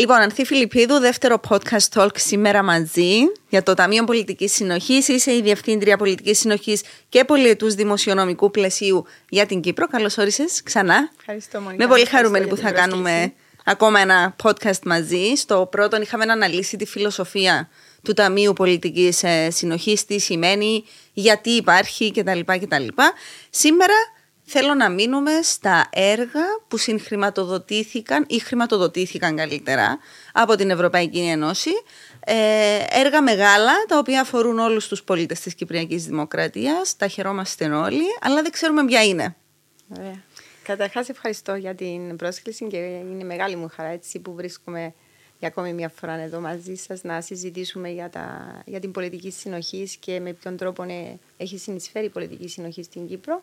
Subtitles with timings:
[0.00, 3.14] Λοιπόν, Ανθή Φιλιππίδου, δεύτερο podcast talk σήμερα μαζί
[3.48, 5.08] για το Ταμείο Πολιτικής Συνοχής.
[5.08, 9.86] Είσαι η Διευθύντρια Πολιτικής Συνοχής και Πολιετούς Δημοσιονομικού Πλαισίου για την Κύπρο.
[9.86, 11.10] Καλώς όρισες ξανά.
[11.18, 11.84] Ευχαριστώ, Μονικά.
[11.84, 13.32] Είμαι πολύ χαρούμενη που θα κάνουμε
[13.64, 15.34] ακόμα ένα podcast μαζί.
[15.36, 17.68] Στο πρώτο είχαμε αναλύσει τη φιλοσοφία
[18.02, 22.40] του Ταμείου Πολιτικής ε, Συνοχής, τι σημαίνει, γιατί υπάρχει κτλ.
[22.44, 22.86] κτλ.
[23.50, 23.94] Σήμερα
[24.50, 29.98] θέλω να μείνουμε στα έργα που συγχρηματοδοτήθηκαν ή χρηματοδοτήθηκαν καλύτερα
[30.32, 31.70] από την Ευρωπαϊκή Ένωση.
[32.24, 32.34] Ε,
[32.88, 36.96] έργα μεγάλα τα οποία αφορούν όλους τους πολίτες της Κυπριακής Δημοκρατίας.
[36.96, 39.36] Τα χαιρόμαστε όλοι, αλλά δεν ξέρουμε ποια είναι.
[39.98, 40.22] Ωραία.
[40.62, 44.94] Καταρχάς ευχαριστώ για την πρόσκληση και είναι μεγάλη μου χαρά έτσι που βρίσκομαι
[45.38, 49.96] για ακόμη μια φορά εδώ μαζί σας να συζητήσουμε για, τα, για την πολιτική συνοχής
[49.96, 53.40] και με ποιον τρόπο ναι, έχει συνεισφέρει η πολιτική συνοχή στην Κύπρο.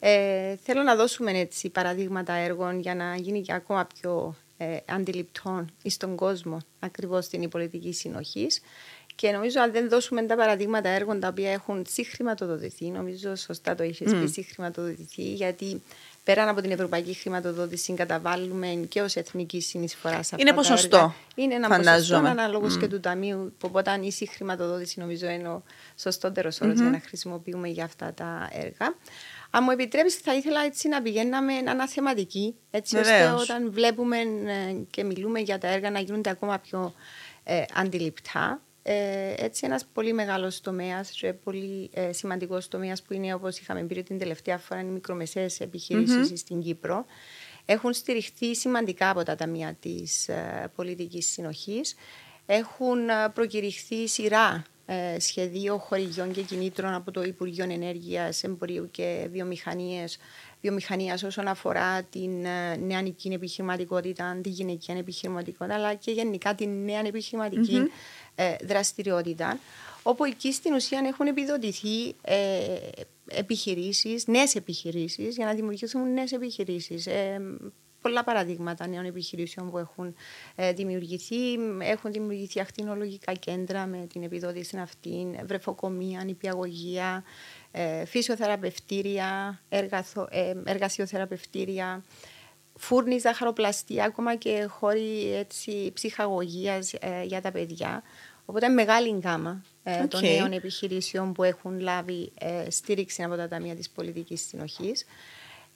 [0.00, 5.70] Ε, θέλω να δώσουμε έτσι παραδείγματα έργων για να γίνει και ακόμα πιο ε, αντιληπτών
[5.84, 8.60] στον κόσμο ακριβώς την πολιτική συνοχής.
[9.14, 13.82] Και νομίζω αν δεν δώσουμε τα παραδείγματα έργων τα οποία έχουν συγχρηματοδοτηθεί, νομίζω σωστά το
[13.82, 14.20] έχει mm.
[14.20, 15.82] πει, συγχρηματοδοτηθεί, γιατί
[16.24, 20.96] πέραν από την ευρωπαϊκή χρηματοδότηση καταβάλουμε και ως εθνική συνεισφορά σε αυτά Είναι ποσοστό.
[20.96, 21.14] έργα.
[21.34, 22.78] Είναι ένα ποσοστό ανάλογο mm.
[22.78, 23.52] και του Ταμείου.
[23.60, 25.62] Οπότε η συγχρηματοδότηση νομίζω είναι ο
[25.96, 26.80] σωστότερος όρος mm-hmm.
[26.80, 28.94] για να χρησιμοποιούμε για αυτά τα έργα.
[29.50, 35.04] Αν μου επιτρέψει, θα ήθελα έτσι να πηγαίναμε αναθεματική, έτσι ώστε όταν βλέπουμε ε, και
[35.04, 36.94] μιλούμε για τα έργα να γίνονται ακόμα πιο
[37.44, 38.62] ε, αντιληπτά.
[38.82, 43.82] Ε, έτσι ένας πολύ μεγάλος τομέας και πολύ ε, σημαντικός τομέας που είναι όπως είχαμε
[43.82, 45.62] πει την τελευταία φορά οι μικρομεσαίες
[46.34, 47.04] στην Κύπρο
[47.70, 51.94] έχουν στηριχθεί σημαντικά από τα ταμεία της ε, πολιτικής συνοχής.
[52.46, 54.77] Έχουν ε, προκηρυχθεί σειρά ε,
[55.18, 60.18] σχεδίο χορηγιών και κινήτρων από το Υπουργείο Ενέργειας, Εμπορίου και Βιομηχανίας,
[60.60, 67.02] βιομηχανίας όσον αφορά την ε, νεανική επιχειρηματικότητα, τη γυναικεία επιχειρηματικότητα, αλλά και γενικά την νέα
[68.34, 69.58] ε, δραστηριότητα.
[70.02, 72.36] Όπου εκεί στην ουσία έχουν επιδοτηθεί ε,
[73.26, 77.08] επιχειρήσεις, νέες επιχειρήσεις, για να δημιουργηθούν νέες επιχειρήσεις.
[77.98, 80.14] Ε, πολλά παραδείγματα νέων επιχειρήσεων που έχουν
[80.54, 81.54] ε, δημιουργηθεί.
[81.80, 87.24] Έχουν δημιουργηθεί ακτινολογικά κέντρα με την επιδότηση αυτή, βρεφοκομεία, νηπιαγωγία,
[87.70, 92.04] ε, φυσιοθεραπευτήρια, εργαθο, ε, εργασιοθεραπευτήρια,
[92.78, 98.02] φούρνη, ζαχαροπλαστεία, ακόμα και χώροι έτσι, ψυχαγωγίας ε, για τα παιδιά.
[98.44, 103.74] Οπότε μεγάλη γκάμα ε, των νέων επιχειρήσεων που έχουν λάβει ε, στήριξη από τα Ταμεία
[103.74, 105.04] της Πολιτικής Συνοχής.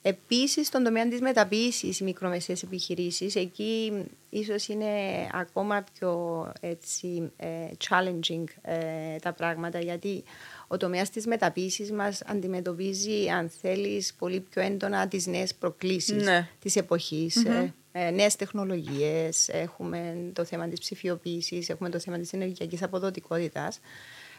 [0.05, 3.91] Επίσης, στον τομέα της μεταποίησης, οι μικρομεσαίες επιχειρήσεις, εκεί
[4.29, 4.85] ίσως είναι
[5.31, 7.47] ακόμα πιο έτσι, ε,
[7.89, 10.23] challenging ε, τα πράγματα, γιατί
[10.67, 16.47] ο τομέας της μεταποίησης μας αντιμετωπίζει, αν θέλεις, πολύ πιο έντονα τις νέες προκλήσεις ναι.
[16.59, 17.43] της εποχής.
[17.47, 17.71] Mm-hmm.
[17.91, 23.79] Ε, νέες τεχνολογίες, έχουμε το θέμα της ψηφιοποίησης, έχουμε το θέμα της ενεργειακής αποδοτικότητας.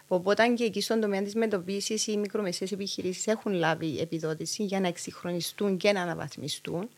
[0.08, 4.88] Οπότε και εκεί στον τομέα της μετοποίηση οι μικρομεσαίες επιχειρήσεις έχουν λάβει επιδότηση για να
[4.88, 6.88] εξυγχρονιστούν και να αναβαθμιστούν.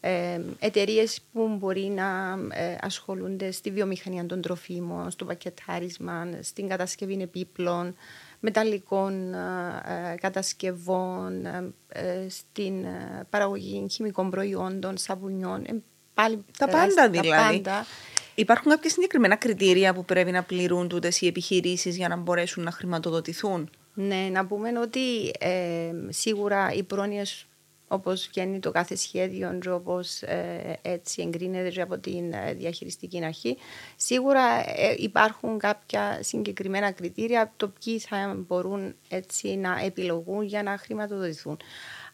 [0.00, 7.18] Ε, Εταιρείες που μπορεί να ε, ασχολούνται στη βιομηχανία των τροφίμων, στο πακετάρισμα, στην κατασκευή
[7.22, 7.94] επίπλων,
[8.40, 11.46] μεταλλικών ε, κατασκευών,
[11.88, 12.84] ε, στην
[13.30, 15.82] παραγωγή χημικών προϊόντων, σαβουνιών.
[16.14, 17.28] Πάλι, τα πάντα δηλαδή.
[17.28, 17.86] Τα πάντα.
[18.34, 22.70] Υπάρχουν κάποια συγκεκριμένα κριτήρια που πρέπει να πληρούν τούτες οι επιχειρήσεις για να μπορέσουν να
[22.70, 27.46] χρηματοδοτηθούν; Ναι, να πούμε ότι ε, σίγουρα οι πρόνοιες
[27.88, 33.56] όπως βγαίνει το κάθε σχέδιο, όπως ε, έτσι εγκρίνεται από την ε, διαχειριστική αρχή,
[33.96, 34.42] σίγουρα
[34.76, 41.56] ε, υπάρχουν κάποια συγκεκριμένα κριτήρια το ποιοι θα μπορούν έτσι να επιλογούν για να χρηματοδοτηθούν.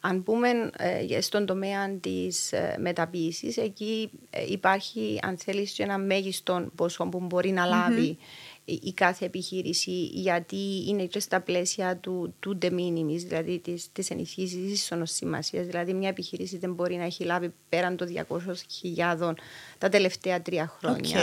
[0.01, 6.71] Αν πούμε ε, στον τομέα της ε, μεταποίησης, εκεί ε, υπάρχει αν θέλεις ένα μέγιστο
[6.75, 8.19] ποσό που μπορεί να λαβει
[8.65, 14.11] η κάθε επιχείρηση γιατί είναι και στα πλαίσια του, του de minimis, δηλαδή της, της
[14.11, 15.67] ενισχύσης ίσονος σημασίας.
[15.67, 19.33] Δηλαδή μια επιχείρηση δεν μπορεί να έχει λάβει πέραν των 200.000
[19.79, 21.21] τα τελευταία τρία χρόνια.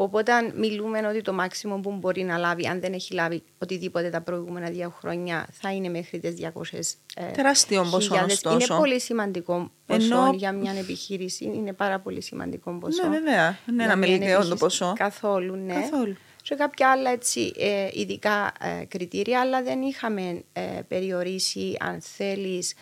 [0.00, 4.20] Οπότε μιλούμε ότι το μάξιμο που μπορεί να λάβει, αν δεν έχει λάβει οτιδήποτε τα
[4.20, 6.78] προηγούμενα δύο χρόνια, θα είναι μέχρι τις 200
[7.14, 10.32] ε, Τεράστιο ποσό, Είναι πολύ σημαντικό ποσό Ενώ...
[10.34, 11.44] για μια επιχείρηση.
[11.44, 13.02] Είναι πάρα πολύ σημαντικό ποσό.
[13.02, 13.58] Ναι, βέβαια.
[13.74, 14.92] Ναι, ένα μελιτέο το ποσό.
[14.96, 15.74] Καθόλου, ναι.
[15.74, 16.16] Καθόλου.
[16.42, 22.74] Σε κάποια άλλα έτσι, ε, ειδικά ε, κριτήρια, αλλά δεν είχαμε ε, περιορίσει, αν θέλεις,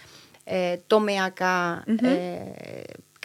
[0.45, 1.85] ε, τομεακα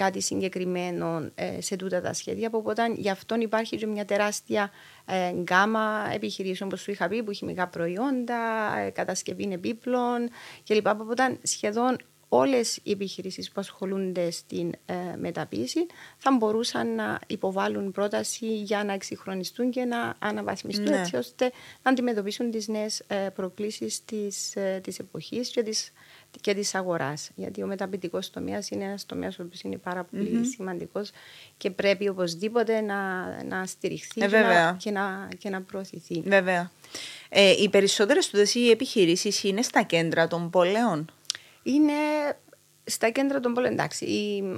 [0.03, 2.49] κάτι συγκεκριμένο ε, σε τούτα τα σχέδια.
[2.51, 4.71] Οπότε γι' αυτό υπάρχει και μια τεράστια
[5.05, 8.39] ε, γκάμα επιχειρήσεων, όπως σου είχα πει, που χημικά προϊόντα,
[8.77, 10.29] ε, κατασκευή επίπλων
[10.63, 10.87] κλπ.
[10.87, 11.97] Οπότε σχεδόν
[12.33, 15.85] όλες οι επιχειρήσεις που ασχολούνται στην ε, μεταποίηση
[16.17, 20.99] θα μπορούσαν να υποβάλουν πρόταση για να εξυγχρονιστούν και να αναβαθμιστούν ναι.
[20.99, 21.51] έτσι ώστε
[21.83, 25.91] να αντιμετωπίσουν τις νέες ε, προκλήσεις της, ε, της εποχής και της,
[26.41, 27.31] και της αγοράς.
[27.35, 30.49] Γιατί ο μεταπητικός τομέας είναι ένας τομέας που είναι πάρα πολύ mm-hmm.
[30.55, 31.11] σημαντικός
[31.57, 36.21] και πρέπει οπωσδήποτε να, να στηριχθεί ε, και, να, και, να, και να προωθηθεί.
[36.25, 36.71] Βέβαια.
[37.29, 41.11] Ε, οι περισσότερες του οι επιχειρήσεις είναι στα κέντρα των πόλεων.
[41.63, 41.93] Είναι
[42.83, 44.05] στα κέντρα των πόλεων, εντάξει,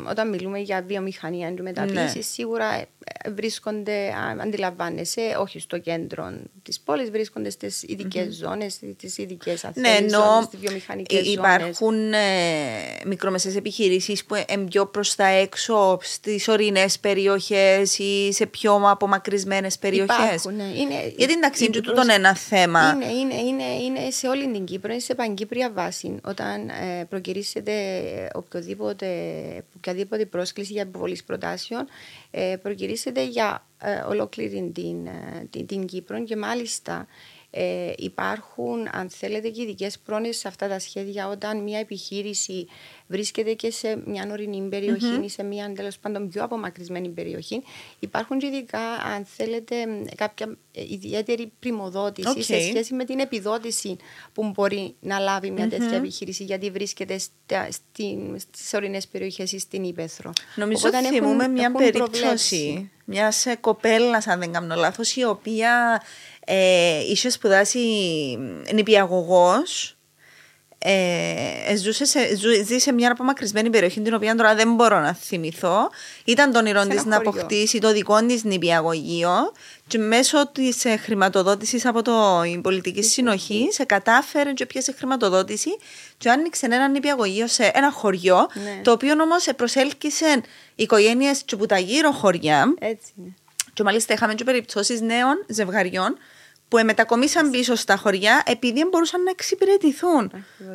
[0.09, 2.23] όταν μιλούμε για βιομηχανία και μεταποίηση, ναι.
[2.23, 2.87] σίγουρα ε,
[3.35, 6.33] βρίσκονται, αντιλαμβάνεσαι, όχι στο κέντρο
[6.63, 8.47] της πόλης, βρίσκονται στις ειδικές mm-hmm.
[8.47, 11.33] ζώνες, στι ειδικές αθλητικές ναι, ζώνες, στις βιομηχανικές ζώνες.
[11.33, 12.19] Υπάρχουν ε,
[13.05, 19.77] μικρομεσαίες επιχειρήσεις που είναι πιο προς τα έξω, στις ορεινές περιοχές ή σε πιο απομακρυσμένες
[19.77, 20.15] περιοχές.
[20.15, 20.63] Υπάρχουν, ναι.
[20.63, 22.91] Είναι, Γιατί εντάξει, είναι τούτο ένα θέμα.
[22.93, 26.15] Είναι, είναι, είναι, είναι σε όλη την Κύπρο, είναι σε παγκύπρια βάση.
[26.23, 27.73] Όταν ε, προκυρήσετε
[28.33, 29.07] οποιοδήποτε,
[29.77, 32.22] οποιαδήποτε πρόσκληση για υποβολής προτάσεων ε,
[32.61, 37.07] προκυρήσεται για ε, ολόκληρη την, ε, την, την Κύπρο και μάλιστα
[37.55, 42.67] ε, υπάρχουν, αν θέλετε, και ειδικές πρόνοιες σε αυτά τα σχέδια όταν μια επιχείρηση
[43.07, 47.63] βρίσκεται και σε μια ορεινή περιοχή ή σε μια τέλος πάντων πιο απομακρυσμένη περιοχή.
[47.99, 49.75] Υπάρχουν και ειδικά, αν θέλετε,
[50.15, 53.97] κάποια ιδιαίτερη πρημοδότηση σε σχέση με την επιδότηση
[54.33, 57.17] που μπορεί να λάβει μια τέτοια επιχείρηση γιατί βρίσκεται
[58.51, 60.33] στις ορεινές περιοχές ή στην Ήπεθρο.
[60.55, 66.01] Νομίζω ότι θυμούμε μια περίπτωση μιας κοπέλας, αν δεν κάνω λάθος, η οποία
[66.45, 67.79] ε, είχε σπουδάσει
[68.73, 69.97] νηπιαγωγός
[70.85, 72.19] ε, ζούσε σε,
[72.63, 75.89] ζει σε μια απομακρυσμένη περιοχή την οποία τώρα δεν μπορώ να θυμηθώ.
[76.25, 79.31] Ήταν το όνειρό της να αποκτήσει το δικό της νηπιαγωγείο
[79.87, 85.69] και μέσω της ε, χρηματοδότησης από το η πολιτική συνοχή σε κατάφερε και πιάσε χρηματοδότηση
[86.17, 88.81] και άνοιξε ένα νηπιαγωγείο σε ένα χωριό ναι.
[88.83, 90.41] το οποίο όμως προσέλκυσε
[90.75, 92.73] οικογένειες που τα γύρω χωριά.
[92.79, 93.33] Έτσι είναι.
[93.73, 96.17] Και μάλιστα είχαμε και περιπτώσεις νέων ζευγαριών
[96.73, 100.31] που μετακομίσαν πίσω στα χωριά επειδή δεν μπορούσαν να εξυπηρετηθούν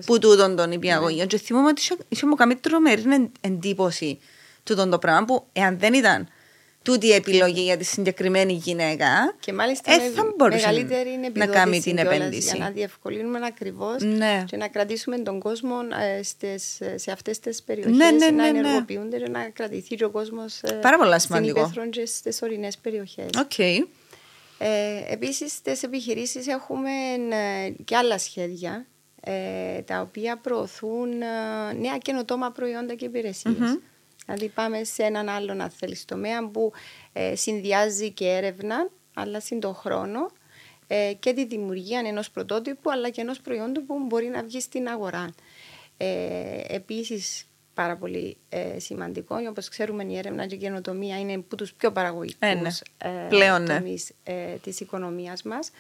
[0.07, 1.27] που τούτον τον υπηαγωγείο.
[1.27, 4.19] Και θυμούμαι ότι είχε μου κάνει τρομερή εντύπωση
[4.63, 6.29] τούτον το πράγμα που εάν δεν ήταν
[6.83, 10.87] τούτη η επιλογή για τη συγκεκριμένη γυναίκα, και μάλιστα ε, θα μπορούσε
[11.33, 12.57] να κάνει την επένδυση.
[12.57, 14.45] Για να διευκολύνουμε ακριβώς ναι.
[14.47, 15.77] και να κρατήσουμε τον κόσμο
[16.19, 18.59] ε, στις, σε αυτές τις περιοχές, ναι, ναι, ναι, να ναι.
[18.59, 23.31] ενεργοποιούνται και να κρατηθεί ο κόσμος ε, στην υπαίθρο και στις ορεινές περιοχές.
[23.37, 23.79] Okay.
[24.59, 26.91] Ε, επίσης στις επιχειρήσεις έχουμε
[27.31, 28.87] ε, και άλλα σχέδια
[29.21, 33.55] ε, τα οποία προωθούν ε, νέα καινοτόμα προϊόντα και υπηρεσίες.
[33.59, 33.81] Mm-hmm.
[34.27, 36.73] Δηλαδή πάμε σε έναν άλλον αν θέλεις τομέα που
[37.13, 40.31] ε, συνδυάζει και έρευνα αλλά συν τον χρόνο
[40.87, 44.89] ε, και τη δημιουργία ενός πρωτότυπου αλλά και ενός προϊόντου που μπορεί να βγει στην
[44.89, 45.35] αγορά.
[45.97, 47.45] Ε, επίσης
[47.83, 49.37] πάρα πολύ ε, σημαντικό.
[49.49, 52.69] Όπως ξέρουμε, η έρευνα και η καινοτομία είναι από τους πιο παραγωγικούς ε, ναι.
[53.45, 53.79] ε, ναι.
[53.79, 55.71] τομείς ε, της οικονομίας μας.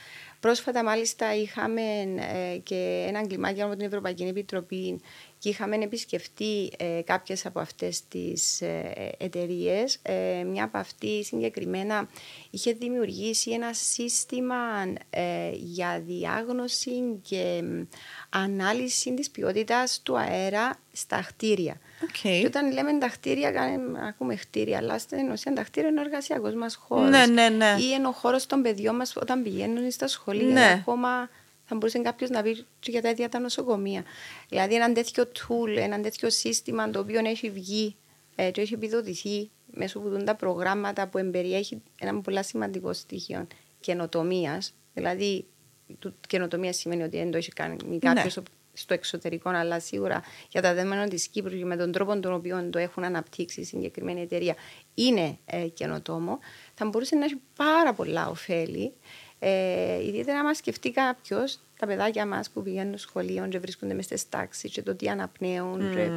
[0.41, 5.01] Πρόσφατα, μάλιστα, είχαμε ε, και ένα κλιμάκιο από την Ευρωπαϊκή Επιτροπή
[5.39, 9.99] και είχαμε επισκεφτεί ε, κάποιες από αυτές τις ε, εταιρείες.
[10.03, 12.09] Ε, μια από αυτή συγκεκριμένα
[12.51, 14.57] είχε δημιουργήσει ένα σύστημα
[15.11, 17.63] ε, για διάγνωση και
[18.29, 21.81] ανάλυση της ποιότητας του αέρα στα χτίρια.
[22.01, 22.39] Okay.
[22.41, 23.53] Και όταν λέμε τα χτίρια,
[24.09, 27.11] ακούμε χτίρια, αλλά στην ουσία τα χτίρια είναι ο εργασιακός μας χώρος.
[27.11, 27.77] Ναι, ναι, ναι.
[27.79, 30.53] Ή είναι ο χώρος των παιδιών μας όταν πηγαίνουν στα σχολεία.
[30.53, 30.79] Ναι.
[30.81, 31.29] Ακόμα
[31.69, 34.05] θα μπορούσε κάποιος να πει για τα ίδια τα νοσοκομεία.
[34.49, 37.97] Δηλαδή, ένα τέτοιο tool, ένα τέτοιο σύστημα το οποίο έχει βγει
[38.35, 43.47] ε, και έχει επιδοτηθεί μέσω από τα προγράμματα που εμπεριέχει ένα πολύ σημαντικό στοιχείο
[43.81, 44.75] καινοτομίας.
[44.95, 45.47] Δηλαδή,
[46.29, 48.43] καινοτομία σημαίνει ότι δεν το έχει κάνει κάποιος ναι.
[48.73, 52.69] στο εξωτερικό, αλλά σίγουρα για τα δεδομένα της Κύπρου και με τον τρόπο τον οποίο
[52.71, 54.55] το έχουν αναπτύξει η συγκεκριμένη εταιρεία
[54.95, 56.39] είναι ε, καινοτόμο,
[56.75, 58.93] θα μπορούσε να έχει πάρα πολλά ωφέλη
[59.39, 64.05] ε, ιδιαίτερα, άμα σκεφτεί κάποιος τα παιδάκια μας που πηγαίνουν στο σχολείο και βρίσκονται μες
[64.05, 65.95] στις τάξεις και το τι αναπνέουν, mm.
[65.95, 66.11] και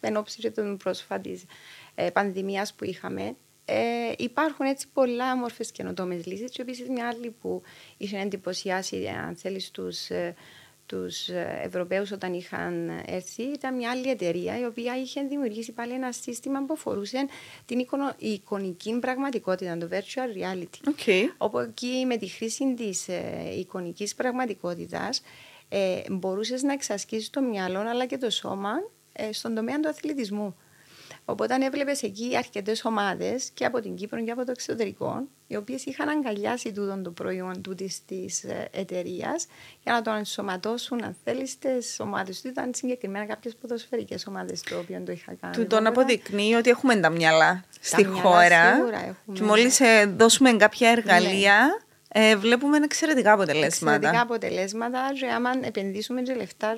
[0.00, 1.44] εν ώψη και των πρόσφατης
[1.94, 3.34] ε, πανδημίας που είχαμε,
[3.64, 6.50] ε, υπάρχουν έτσι πολλά όμορφες καινοτόμες λύσεις.
[6.50, 7.62] Και επίσης μια άλλη που
[7.96, 10.34] είχε εντυπωσιάσει, αν θέλεις, τους ε,
[10.90, 15.92] τους ε, Ευρωπαίους όταν είχαν έρθει ήταν μια άλλη εταιρεία η οποία είχε δημιουργήσει πάλι
[15.92, 17.26] ένα σύστημα που αφορούσε
[17.64, 17.86] την
[18.18, 20.88] εικονική πραγματικότητα, το virtual reality.
[20.88, 21.22] Okay.
[21.38, 25.22] Όπου εκεί με τη χρήση της ε, εικονικής πραγματικότητας
[25.68, 28.70] ε, μπορούσες να εξασκήσεις το μυαλό αλλά και το σώμα
[29.12, 30.56] ε, στον τομέα του αθλητισμού.
[31.30, 35.84] Οπότε έβλεπες εκεί αρκετές ομάδες και από την Κύπρο και από το εξωτερικό, οι οποίες
[35.84, 39.46] είχαν αγκαλιάσει τούτο το προϊόν τούτης της ε, εταιρείας
[39.82, 41.68] για να το ενσωματώσουν, αν θέλεις, στι
[41.98, 42.48] ομάδες του.
[42.48, 45.54] Ήταν συγκεκριμένα κάποιες ποδοσφαιρικές ομάδες το οποίο το είχα κάνει.
[45.54, 48.78] Του τον αποδεικνύει ότι έχουμε τα μυαλά στη χώρα.
[49.32, 51.56] Και μόλις ε, δώσουμε κάποια εργαλεία.
[51.66, 53.94] Ναι ε, βλέπουμε εξαιρετικά αποτελέσματα.
[53.94, 56.74] Εξαιρετικά αποτελέσματα και άμα επενδύσουμε και λεφτά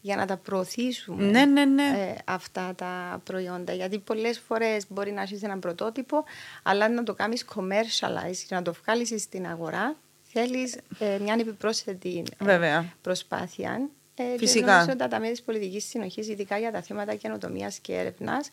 [0.00, 1.82] για να τα προωθήσουμε ναι, ναι, ναι.
[1.82, 3.72] Ε, αυτά τα προϊόντα.
[3.72, 6.24] Γιατί πολλές φορές μπορεί να έχει ένα πρωτότυπο,
[6.62, 12.80] αλλά να το κάνεις commercialize, να το βγάλεις στην αγορά, θέλεις ε, μια επιπρόσθετη ε,
[13.00, 13.88] προσπάθεια.
[14.14, 14.64] Ε, Φυσικά.
[14.64, 18.50] Και νομίζω ότι τα ταμεία της πολιτικής συνοχής, ειδικά για τα θέματα καινοτομίας και έρευνας,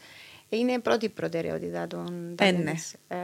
[0.50, 2.74] είναι πρώτη προτεραιότητα των ε, ναι.
[3.08, 3.16] ε,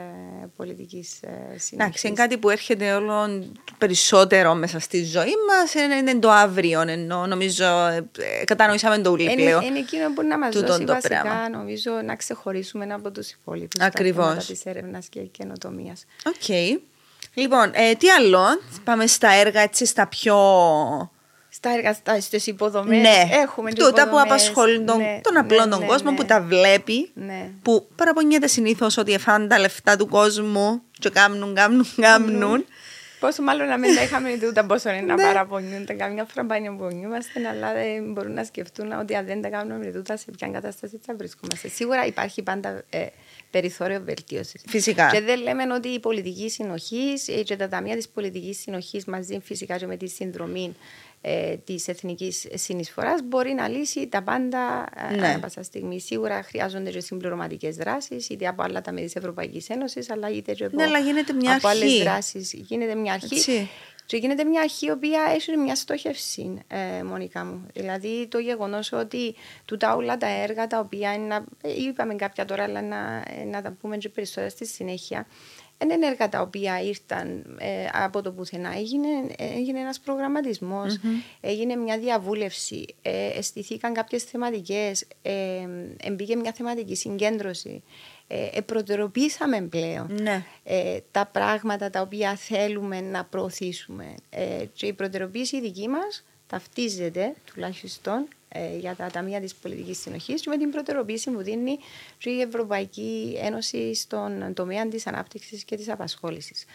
[0.55, 1.71] πολιτικής ε, συνοχής.
[1.71, 3.43] Εντάξει, είναι κάτι που έρχεται όλο
[3.77, 5.73] περισσότερο μέσα στη ζωή μας.
[5.73, 8.03] Είναι, το αύριο, ενώ νομίζω ε,
[8.45, 9.63] κατανοήσαμε το ούλι πλέον.
[9.63, 11.49] Είναι, εκείνο που να μας δώσει βασικά, πράγμα.
[11.49, 13.81] νομίζω, να ξεχωρίσουμε από τους υπόλοιπους.
[13.85, 14.45] Ακριβώς.
[14.45, 16.05] της έρευνας και καινοτομίας.
[16.25, 16.33] OK.
[16.47, 16.79] Okay.
[17.33, 18.45] Λοιπόν, ε, τι άλλο,
[18.83, 20.35] πάμε στα έργα έτσι στα πιο
[21.55, 23.01] στα έργα στα, στις υποδομές.
[23.01, 26.15] Ναι, έχουμε τούτα που απασχολούν τον, ναι, τον απλό ναι, τον ναι, κόσμο ναι.
[26.15, 27.11] που τα βλέπει.
[27.13, 27.49] Ναι.
[27.61, 32.65] Που παραπονιέται συνήθως ότι εφάνε τα λεφτά του κόσμου και κάμνουν, κάμνουν, κάμνουν.
[33.19, 35.93] Πόσο μάλλον να μην τα είχαμε τούτα πόσο είναι να παραπονιούνται.
[35.93, 40.31] Καμιά φορά παραπονιούμαστε, αλλά δεν μπορούν να σκεφτούν ότι αν δεν τα κάνουμε τούτα σε
[40.37, 41.67] ποια κατάσταση θα βρισκόμαστε.
[41.67, 43.05] Σίγουρα υπάρχει πάντα ε,
[43.51, 44.63] περιθώριο βελτίωσης.
[44.67, 45.09] Φυσικά.
[45.11, 49.77] Και δεν λέμε ότι η πολιτική συνοχής και τα ταμεία της πολιτικής συνοχής μαζί φυσικά
[49.77, 50.75] και με τη συνδρομή
[51.25, 55.27] ε, της εθνικής συνεισφοράς μπορεί να λύσει τα πάντα ε, ναι.
[55.27, 55.99] ανά πάσα στιγμή.
[55.99, 60.65] Σίγουρα χρειάζονται και συμπληρωματικές δράσεις, είτε από άλλα ταμεία της Ευρωπαϊκής Ένωσης, αλλά είτε και
[60.65, 62.53] από, ναι, αλλά γίνεται μια από άλλες δράσεις.
[62.53, 63.35] Γίνεται μια αρχή.
[63.35, 63.69] Έτσι.
[64.05, 67.67] Και γίνεται μια αρχή η οποία έχει μια στόχευση, ε, Μονικά μου.
[67.73, 72.63] Δηλαδή το γεγονός ότι τούτα όλα τα έργα τα οποία είναι, ε, είπαμε κάποια τώρα,
[72.63, 76.81] αλλά να, ε, να τα πούμε και περισσότερα στη συνέχεια, δεν είναι έργα τα οποία
[76.81, 78.77] ήρθαν ε, από το πουθενά.
[78.77, 80.99] Έγινε, έγινε ένας προγραμματισμος
[81.41, 85.67] έγινε μια διαβούλευση, ε, αισθηθήκαν κάποιες θεματικές, ε,
[86.01, 87.83] εμπήκε μια θεματική συγκέντρωση.
[88.27, 90.45] Ε, προτεραιοποιήσαμε πλέον ναι.
[90.63, 94.15] ε, τα πράγματα τα οποία θέλουμε να προωθήσουμε.
[94.29, 98.42] Ε, και η προτεραιοποίηση δική μας ταυτίζεται τουλάχιστον ε,
[98.79, 101.77] για τα ταμεία της πολιτικής συνοχής και με την προτεραιοποίηση που δίνει
[102.23, 106.65] η Ευρωπαϊκή Ένωση στον τομέα της ανάπτυξης και της απασχόλησης.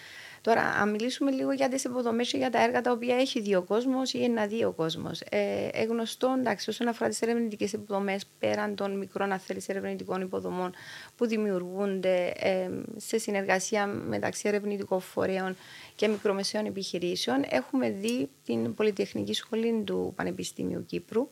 [0.41, 3.55] Τώρα, αν μιλήσουμε λίγο για τις υποδομές και για τα έργα τα οποία έχει δει
[3.55, 5.21] ο κόσμος ή να δει ο κόσμος.
[5.21, 10.75] Ε, γνωστό, εντάξει, όσον αφορά τις ερευνητικές υποδομές, πέραν των μικρών αθέλη ερευνητικών υποδομών
[11.17, 15.57] που δημιουργούνται ε, σε συνεργασία μεταξύ ερευνητικών φορέων
[15.95, 21.29] και μικρομεσαίων επιχειρήσεων, έχουμε δει την Πολυτεχνική Σχολή του Πανεπιστήμιου Κύπρου,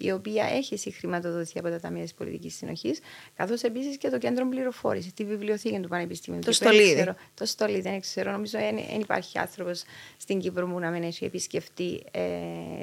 [0.00, 2.98] η οποία έχει συγχρηματοδοτηθεί από τα Ταμεία της Πολιτικής Συνοχής,
[3.36, 6.40] καθώς επίσης και το Κέντρο Πληροφόρησης, τη βιβλιοθήκη του Πανεπιστήμιου.
[6.44, 7.14] Το στολίδι.
[7.34, 8.30] Το στολίδι, δεν ξέρω.
[8.30, 9.82] Νομίζω δεν υπάρχει άνθρωπος
[10.16, 12.20] στην Κύπρο που να μην έχει επισκεφτεί ε,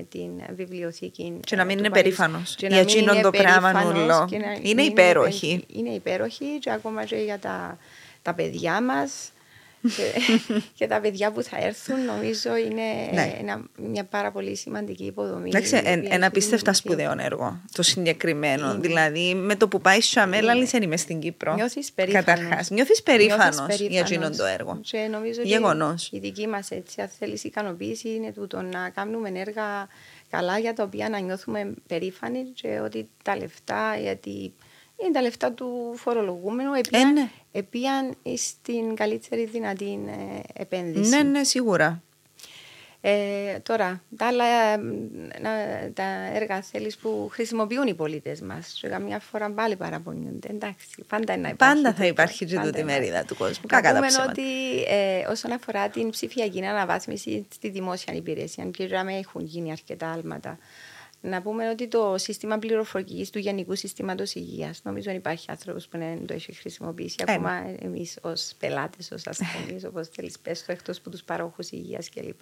[0.10, 1.40] την βιβλιοθήκη.
[1.40, 4.30] Και να μην είναι περήφανος για εκείνον το πράγμα νουλό.
[4.62, 5.66] Είναι υπέροχη.
[5.74, 7.78] Είναι υπέροχη και ακόμα και για τα,
[8.22, 9.32] τα παιδιά μας
[10.74, 12.82] και, τα παιδιά που θα έρθουν νομίζω είναι
[13.14, 13.56] ναι.
[13.78, 15.50] μια πάρα πολύ σημαντική υποδομή.
[15.50, 18.72] Εντάξει, ένα απίστευτα σπουδαίο έργο το συγκεκριμένο.
[18.72, 18.80] Είναι.
[18.80, 21.54] Δηλαδή με το που πάει σου αμέλα δεν είμαι στην Κύπρο.
[21.54, 22.26] Νιώθεις περήφανος.
[22.26, 22.70] Καταρχάς.
[22.70, 24.80] Νιώθεις περήφανος για εκείνον το έργο.
[24.82, 26.10] Και νομίζω Γεγονός.
[26.12, 29.88] η δική μας έτσι, αν θέλεις, ικανοποίηση είναι το να κάνουμε έργα
[30.30, 34.54] καλά για τα οποία να νιώθουμε περήφανοι και ότι τα λεφτά, γιατί
[35.02, 37.18] είναι τα λεφτά του φορολογούμενου, επίαν,
[38.24, 38.36] ε, ναι.
[38.36, 41.10] στην καλύτερη δυνατή ε, επένδυση.
[41.10, 42.02] Ναι, ναι, σίγουρα.
[43.02, 48.84] Ε, τώρα, τα άλλα ε, τα έργα θέλεις που χρησιμοποιούν οι πολίτες μας.
[48.90, 50.48] Καμιά φορά πάλι παραπονιούνται.
[50.52, 53.66] Εντάξει, πάντα, να υπάρχει πάντα θα υπάρχει και τούτη μερίδα του κόσμου.
[53.68, 54.44] Κακά τα ότι
[54.88, 58.90] ε, όσον αφορά την ψηφιακή αναβάθμιση στη δημόσια υπηρεσία, και
[59.20, 60.58] έχουν γίνει αρκετά άλματα
[61.22, 65.98] να πούμε ότι το σύστημα πληροφορικής του Γενικού Συστήματος Υγείας, νομίζω δεν υπάρχει άνθρωπος που
[65.98, 67.16] δεν το έχει χρησιμοποιήσει.
[67.20, 67.32] Ε.
[67.32, 72.10] Ακόμα εμείς ως πελάτες, ως ασθενείς, όπως θέλεις πες το, εκτός από τους παρόχους υγείας
[72.10, 72.42] κλπ.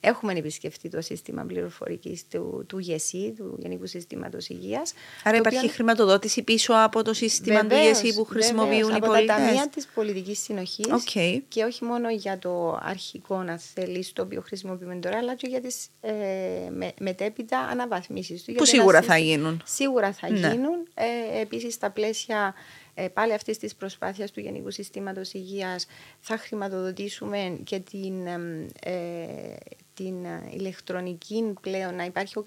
[0.00, 4.92] Έχουμε επισκεφτεί το σύστημα πληροφορικής του, του ΓΕΣΥ, του Γενικού Συστήματος Υγείας.
[5.24, 5.70] Άρα υπάρχει οποίο...
[5.70, 9.32] χρηματοδότηση πίσω από το σύστημα του ΓΕΣΥ που χρησιμοποιούν βεβαίως, οι πολίτε.
[9.32, 11.40] Από τα ταμεία της πολιτικής συνοχής okay.
[11.48, 15.60] και όχι μόνο για το αρχικό, να θέλεις, το οποίο χρησιμοποιούμε τώρα, αλλά και για
[15.60, 16.12] τις ε,
[16.70, 17.58] με, μετέπειτα
[18.08, 19.62] αναβάθμιση που σίγουρα θα γίνουν.
[19.64, 20.38] Σίγουρα θα ναι.
[20.38, 20.86] γίνουν.
[20.94, 22.54] Ε, Επίσης, στα πλαίσια
[22.94, 25.86] ε, πάλι αυτής της προσπάθειας του Γενικού Συστήματος Υγείας
[26.20, 28.26] θα χρηματοδοτήσουμε και την,
[28.82, 29.56] ε,
[29.94, 32.42] την ε, ηλεκτρονική πλέον, να υπάρχει ο,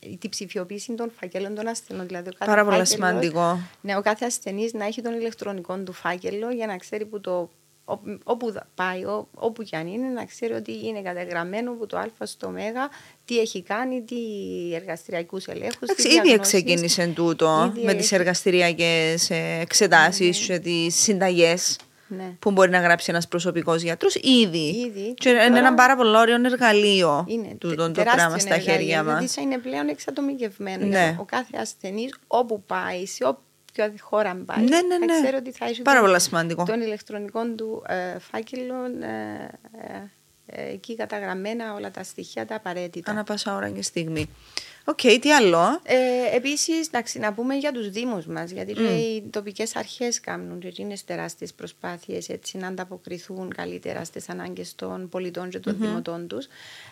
[0.00, 2.06] η ψηφιοποίηση των φακέλων των ασθενών.
[2.06, 3.58] Δηλαδή ο κάθε Πάρα πολύ σημαντικό.
[3.80, 7.50] Ναι, ο κάθε ασθενής να έχει τον ηλεκτρονικό του φάκελο για να ξέρει που το
[8.24, 9.02] όπου πάει,
[9.34, 12.56] όπου κι αν είναι, να ξέρει ότι είναι καταγραμμένο από το Α στο Μ,
[13.24, 14.16] τι έχει κάνει, τι
[14.74, 15.88] εργαστηριακούς ελέγχους.
[15.98, 19.30] Ήδη ξεκίνησε τούτο με τις εργαστηριακές
[19.60, 20.46] εξετάσεις ναι.
[20.46, 21.78] και τις συνταγές.
[22.16, 22.36] Ναι.
[22.38, 24.58] Που μπορεί να γράψει ένας προσωπικός γιατρός ήδη.
[24.58, 25.14] ήδη.
[25.14, 29.34] Και είναι ένα πάρα πολύ ωραίο εργαλείο είναι το, το, το πράγμα στα χέρια μας.
[29.34, 30.86] Δηλαδή, είναι πλέον εξατομικευμένο.
[30.86, 31.16] Ναι.
[31.20, 33.51] Ο κάθε ασθενής όπου πάει, σε όποια
[34.00, 35.20] χώρα πάει, ναι, ναι, ναι.
[35.20, 36.64] ξέρει ότι θα έχει πάρα πολύ σημαντικό.
[36.64, 38.84] τον ηλεκτρονικό του ε, φάκελο.
[38.84, 40.10] Ε, ε,
[40.46, 43.10] ε, εκεί καταγραμμένα όλα τα στοιχεία τα απαραίτητα.
[43.10, 44.28] Ανά πάσα ώρα και στιγμή.
[44.84, 45.80] OK, okay, τι άλλο.
[45.82, 48.80] Ε, Επίσης, να πούμε για τους Δήμους μας, γιατί mm.
[48.80, 55.58] οι τοπικές αρχές κάνουν είναι τεράστιες προσπάθειες να ανταποκριθούν καλύτερα στις ανάγκες των πολιτών και
[55.58, 55.80] των mm-hmm.
[55.80, 56.46] δημοτών τους.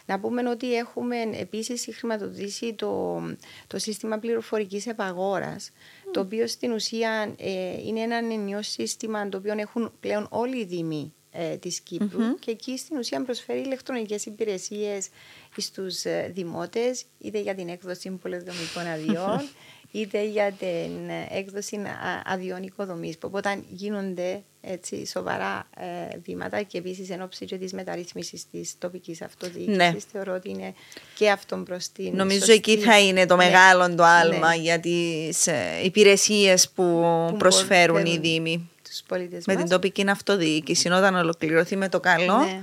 [0.06, 3.22] Να πούμε ότι έχουμε επίσης χρηματοδοτήσει το,
[3.66, 6.08] το σύστημα πληροφορικής επαγόρας, mm.
[6.12, 10.64] το οποίο στην ουσία ε, είναι ένα ενιαίο σύστημα το οποίο έχουν πλέον όλοι οι
[10.64, 12.38] Δήμοι ε, της Κύπρου mm-hmm.
[12.38, 15.08] και εκεί στην ουσία προσφέρει ηλεκτρονικές υπηρεσίες
[15.56, 19.48] στους ε, δημότες είτε για την έκδοση πολυδομικών αδειών
[19.90, 21.80] είτε για την έκδοση
[22.24, 28.50] αδειών οικοδομής οπότε γίνονται έτσι, σοβαρά ε, βήματα και επίσης εν ώψη και της μεταρρύθμισης
[28.50, 29.76] της τοπικής αυτοδιοίκησης.
[29.76, 29.94] Ναι.
[30.12, 30.74] Θεωρώ ότι είναι
[31.14, 32.16] και αυτό προς την.
[32.16, 32.52] Νομίζω σωστή...
[32.52, 33.44] εκεί θα είναι το ναι.
[33.44, 34.62] μεγάλο το άλμα ναι.
[34.62, 39.62] για τις ε, υπηρεσίες που, που προσφέρουν οι Δήμοι τους πολίτες Με μας.
[39.62, 42.62] την τοπική αυτοδιοίκηση, όταν ολοκληρωθεί με το καλό, ναι.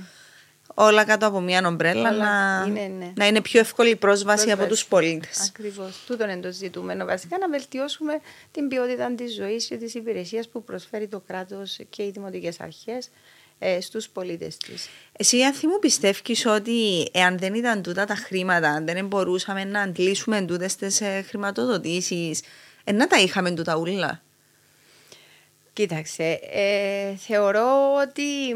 [0.74, 3.12] όλα κάτω από μια ομπρέλα να, είναι, ναι.
[3.16, 4.62] να είναι πιο εύκολη η πρόσβαση, πρόσβαση.
[4.62, 5.48] από τους πολίτες.
[5.48, 6.04] Ακριβώς.
[6.06, 7.04] Τούτο είναι το ζητούμενο.
[7.04, 8.20] Βασικά να βελτιώσουμε
[8.50, 13.08] την ποιότητα της ζωής και της υπηρεσίας που προσφέρει το κράτος και οι δημοτικές αρχές
[13.58, 14.88] ε, στους πολίτες της.
[15.12, 19.80] Εσύ Ανθή μου πιστεύεις ότι εάν δεν ήταν τούτα τα χρήματα, αν δεν μπορούσαμε να
[19.80, 22.40] αντλήσουμε τούτες τις ε, χρηματοδοτήσεις,
[22.84, 24.22] ε, να τα είχαμε τούτα ούλα;
[25.78, 28.50] Κοίταξε, ε, θεωρώ ότι.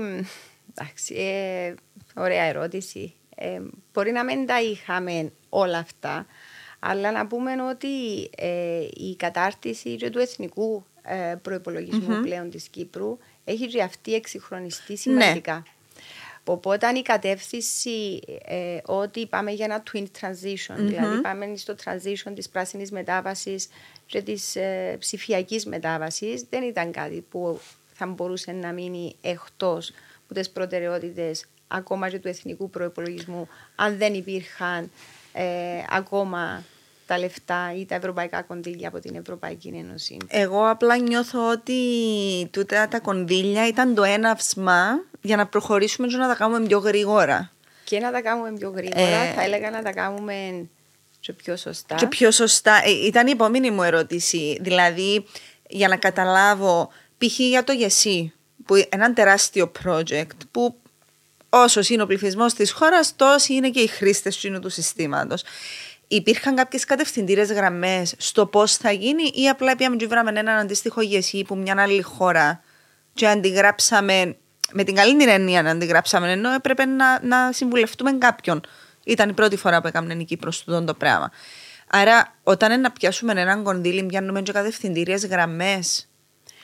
[0.75, 1.75] Εντάξει, ε,
[2.15, 3.15] ωραία ερώτηση.
[3.37, 3.61] Ε,
[3.93, 6.27] μπορεί να μην τα είχαμε όλα αυτά,
[6.79, 7.89] αλλά να πούμε ότι
[8.95, 15.55] η κατάρτιση του εθνικού ε, προπολογισμου πλέον της Κύπρου έχει και αυτή εξυγχρονιστεί σημαντικά.
[15.55, 15.63] Ναι.
[16.45, 18.21] Οπότε η κατεύθυνση
[18.85, 23.69] ότι πάμε για ένα twin transition, δηλαδή πάμε στο transition της πράσινης μετάβασης
[24.07, 27.61] και της ε, ψηφιακής μετάβασης δεν ήταν κάτι που
[27.93, 29.93] θα μπορούσε να μείνει εκτός
[30.25, 34.91] από τις προτεραιότητες ακόμα και του εθνικού προπολογισμού, αν δεν υπήρχαν
[35.33, 35.45] ε,
[35.91, 36.65] ακόμα
[37.13, 41.79] τα λεφτά ή τα ευρωπαϊκά κονδύλια από την Ευρωπαϊκή Ένωση; Εγώ απλά νιώθω ότι
[42.51, 47.53] τούτα τα κονδύλια ήταν το έναυσμα για να προχωρήσουμε και να τα κάνουμε πιο γρήγορα.
[47.85, 49.33] Και να τα κάνουμε πιο γρήγορα, ε...
[49.33, 50.69] θα έλεγα να τα κάνουμε
[51.21, 51.95] και πιο σωστά.
[51.95, 52.81] Και πιο σωστά.
[52.85, 54.59] Ε, ήταν η επόμενη μου ερώτηση.
[54.61, 55.25] Δηλαδή,
[55.69, 57.39] για να καταλάβω, π.χ.
[57.39, 58.33] για το ΓΕΣΥ,
[58.65, 60.77] που ένα τεράστιο project, που
[61.49, 65.43] όσο είναι ο πληθυσμός της χώρας, τόσοι είναι και οι χρήστες του συστήματος.
[66.15, 71.03] Υπήρχαν κάποιες κατευθυντήρες γραμμές στο πώς θα γίνει, ή απλά πήγαμε και βράμε έναν αντίστοιχο
[71.03, 72.63] ΓΕΣΥ που μια άλλη χώρα
[73.13, 74.37] και αντιγράψαμε
[74.73, 78.61] με την καλή έννοια να αντιγράψαμε, ενώ έπρεπε να, να συμβουλευτούμε κάποιον
[79.05, 81.31] ήταν η πρώτη φορά που έκαμε εκεί προ τούτο το πράγμα.
[81.91, 86.09] Άρα, όταν να πιάσουμε έναν κονδύλι, πιάνουμε και κατευθυντήριες γραμμές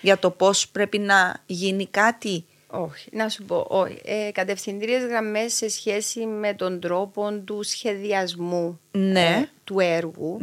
[0.00, 2.44] για το πώς πρέπει να γίνει κάτι.
[2.70, 4.00] Όχι, να σου πω, όχι.
[4.04, 9.20] Ε, κατευθυντήριες γραμμές σε σχέση με τον τρόπο του σχεδιασμού ναι.
[9.20, 10.38] ε, του έργου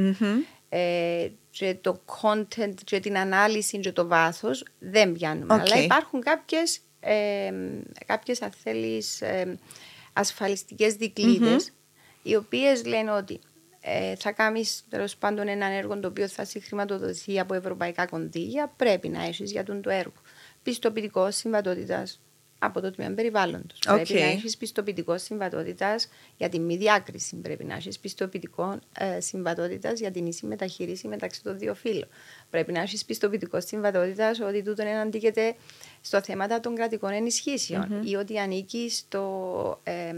[0.69, 5.53] ε, και το content και την ανάλυση και το βάθος δεν πιάνουμε.
[5.53, 7.51] Αλλά υπάρχουν κάποιες, ε,
[8.05, 9.57] κάποιες αν θέλεις, ε,
[10.13, 10.95] ασφαλιστικές
[12.21, 13.39] οι οποίες λένε ότι
[13.81, 19.09] ε, θα κάνεις τέλος πάντων ένα έργο το οποίο θα συγχρηματοδοτηθεί από ευρωπαϊκά κονδύλια, πρέπει
[19.09, 20.13] να έχεις για τον το έργο.
[20.65, 22.19] Πιστοποιητικός συμβατότητας
[22.59, 23.79] από το τμήμα περιβάλλοντος.
[23.87, 23.93] Okay.
[23.93, 27.35] Πρέπει να έχεις πιστοποιητικός συμβατότητας για τη μη διάκριση.
[27.35, 32.07] Πρέπει να έχεις πιστοποιητικό ε, συμβατότητας για την ίση μεταχείριση μεταξύ των δύο φύλων.
[32.49, 35.55] Πρέπει να έχεις πιστοποιητικός συμβατότητας ότι τούτο αντίκειται
[36.01, 40.13] στο θέματα των κρατικών ενισχύσεων ή ότι ανήκει στο, ε,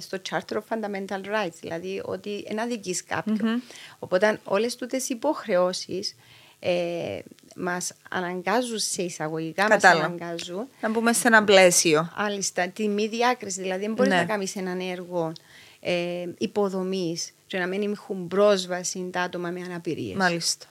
[0.00, 3.62] στο Charter of Fundamental Rights, δηλαδή ότι ένα δική κάποιον.
[3.98, 6.14] Οπότε όλες τούτες υποχρεώσεις
[6.60, 7.18] ε,
[7.60, 10.68] μας αναγκάζουν σε εισαγωγικά, μας αναγκάζουν.
[10.80, 12.12] Να μπούμε σε ένα πλαίσιο.
[12.16, 13.60] Άλιστα, τη μη διάκριση.
[13.60, 14.18] Δηλαδή, δεν μπορείς ναι.
[14.18, 15.32] να κάνεις έναν έργο
[15.80, 20.16] ε, υποδομής και να μην έχουν πρόσβαση τα άτομα με αναπηρίες.
[20.16, 20.66] Μάλιστα.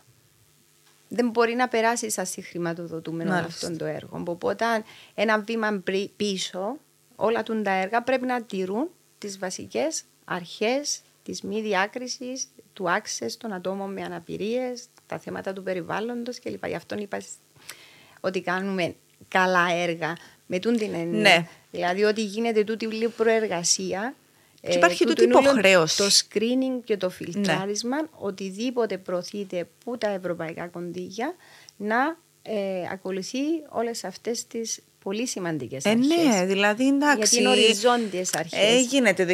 [1.07, 4.23] Δεν μπορεί να περάσεις σαν συγχρηματοδοτούμενο αυτό το έργο.
[4.27, 4.65] Οπότε,
[5.15, 5.83] ένα βήμα
[6.15, 6.77] πίσω,
[7.15, 13.53] όλα τα έργα πρέπει να τηρούν τις βασικές αρχές της μη διάκρισης, του access των
[13.53, 16.65] ατόμων με αναπηρίες, τα θέματα του περιβάλλοντος κλπ.
[16.65, 17.17] Γι' αυτό είπα
[18.19, 18.95] ότι κάνουμε
[19.27, 21.21] καλά έργα με τούν την έννοια.
[21.21, 21.47] Ναι.
[21.71, 24.13] Δηλαδή ότι γίνεται τούτη η προεργασία
[24.61, 25.97] και υπάρχει τούτη υποχρέωση.
[25.97, 28.07] Το screening και το φιλτράρισμα, ναι.
[28.11, 31.35] οτιδήποτε προωθείται που τα ευρωπαϊκά κονδύλια,
[31.77, 32.55] να ε,
[32.91, 37.17] ακολουθεί όλες αυτές τις πολύ σημαντικές ε, Ναι, δηλαδή εντάξει.
[37.17, 38.59] Γιατί είναι οριζόντιες αρχές.
[38.59, 39.33] Ε, γίνεται το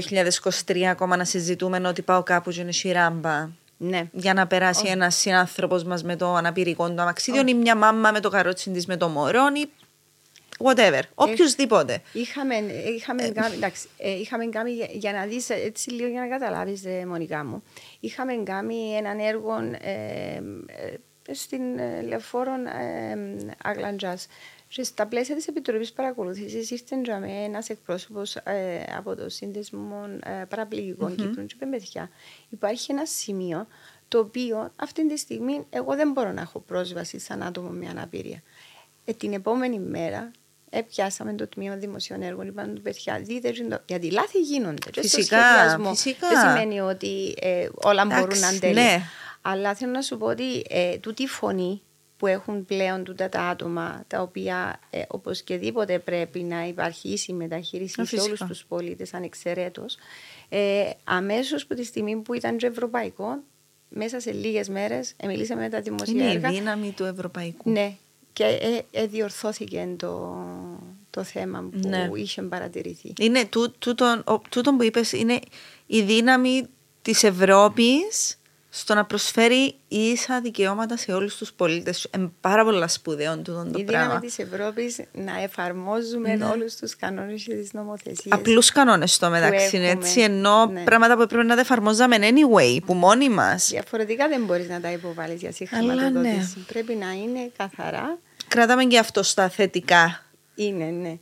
[0.65, 3.49] 2023 ακόμα να συζητούμε ότι πάω κάπου και είναι σιράμπα.
[3.77, 4.03] Ναι.
[4.11, 4.91] Για να περάσει oh.
[4.91, 7.49] ένας συνάνθρωπος μας με το αναπηρικό του αμαξίδιο oh.
[7.49, 9.69] ή μια μάμα με το καρότσι της με το μωρό ή
[10.63, 11.01] whatever.
[11.15, 12.01] Οποιοδήποτε.
[12.13, 12.55] Είχαμε,
[12.95, 16.85] είχαμε, ε, κάνει, εντάξει, ε, είχαμε κάνει, για να δεις έτσι λίγο για να καταλάβεις
[16.85, 17.63] ε, Μονικά μου,
[17.99, 20.41] είχαμε κάνει έναν έργο ε,
[21.27, 21.61] ε, στην
[22.07, 23.17] Λεωφόρο ε,
[23.63, 24.27] Αγλαντζάς
[24.67, 26.95] και στα πλαίσια της Επιτροπής Παρακολούθησης ήρθε
[27.45, 31.15] ένας εκπρόσωπος ε, από το Σύνδεσμο ε, Παραπληγικών mm-hmm.
[31.15, 32.09] Κύπρου και παιδιά.
[32.49, 33.67] Υπάρχει ένα σημείο
[34.07, 38.41] το οποίο αυτή τη στιγμή εγώ δεν μπορώ να έχω πρόσβαση σαν άτομο με αναπηρία.
[39.05, 40.31] Ε, την επόμενη μέρα
[40.69, 43.53] έπιασαμε το τμήμα δημοσίων έργων, είπαμε του παιδιά, δείτε,
[43.85, 44.89] γιατί λάθη γίνονται.
[44.93, 45.37] Φυσικά,
[45.89, 46.27] φυσικά.
[46.27, 48.83] Δεν σημαίνει ότι ε, όλα μπορούν να αντέλουν.
[48.83, 49.01] Ναι.
[49.41, 51.81] Αλλά θέλω να σου πω ότι ε, τούτη φωνή
[52.17, 58.05] που έχουν πλέον τούτα τα άτομα τα οποία ε, οπωσδήποτε πρέπει να υπάρχει ίση μεταχείριση
[58.05, 59.97] σε όλους τους πολίτες ανεξαιρέτως
[60.49, 63.39] ε, αμέσως από τη στιγμή που ήταν και ευρωπαϊκό
[63.89, 66.49] μέσα σε λίγες μέρες ε, μιλήσαμε με τα δημοσία Είναι έργα.
[66.49, 67.69] η δύναμη του ευρωπαϊκού.
[67.71, 67.95] Ναι
[68.35, 70.35] και ε, ε, διορθώθηκε το,
[71.09, 72.09] το θέμα που ναι.
[72.13, 73.13] είχε παρατηρηθεί.
[73.19, 75.39] Είναι τούτο, τούτο που είπες είναι
[75.85, 76.67] η δύναμη
[77.01, 78.37] της Ευρώπης
[78.77, 82.07] στο να προσφέρει ίσα δικαιώματα σε όλους τους πολίτες.
[82.15, 84.03] Είναι πάρα πολλά σπουδαίο τούτο το η πράγμα.
[84.03, 86.45] Η δύναμη της Ευρώπης να εφαρμόζουμε ναι.
[86.45, 88.33] όλους τους κανόνες και τις νομοθεσίες.
[88.33, 90.21] Απλούς κανόνες στο μεταξύ, έτσι.
[90.21, 90.83] Ενώ ναι.
[90.83, 93.67] πράγματα που πρέπει να τα εφαρμόζαμε anyway, που μόνοι μας.
[93.69, 96.53] Διαφορετικά δεν μπορείς να τα υποβάλεις για συγχρηματοδότηση.
[96.55, 96.63] Ναι.
[96.67, 98.19] Πρέπει να είναι καθαρά.
[98.47, 100.19] Κρατάμε και αυτό στα θετικά.
[100.55, 101.17] Είναι, ναι.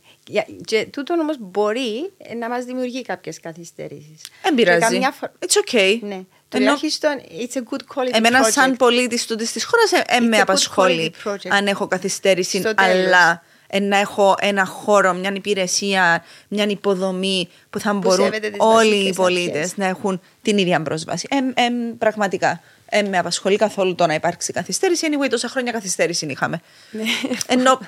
[0.64, 4.20] Και τούτο όμως μπορεί να μας δημιουργεί κάποιες καθυστερήσεις.
[4.42, 5.00] Δεν πειράζει.
[5.38, 5.98] It's okay.
[6.00, 6.20] Ναι.
[6.48, 11.12] Τουλάχιστον it's a good quality Εμένα σαν πολίτης τούτης της χώρας ε, με απασχολεί
[11.48, 13.42] αν έχω καθυστέρηση, αλλά
[13.80, 19.86] να έχω ένα χώρο, μια υπηρεσία, μια υποδομή που θα μπορούν όλοι οι πολίτες να
[19.86, 21.28] έχουν την ίδια πρόσβαση.
[21.30, 22.60] Ε, ε, πραγματικά.
[22.96, 25.06] Ε, με απασχολεί καθόλου το να υπάρξει καθυστέρηση.
[25.10, 26.60] Anyway, τόσα χρόνια καθυστέρηση είχαμε.
[26.90, 27.02] Ναι.
[27.46, 27.80] Ενώ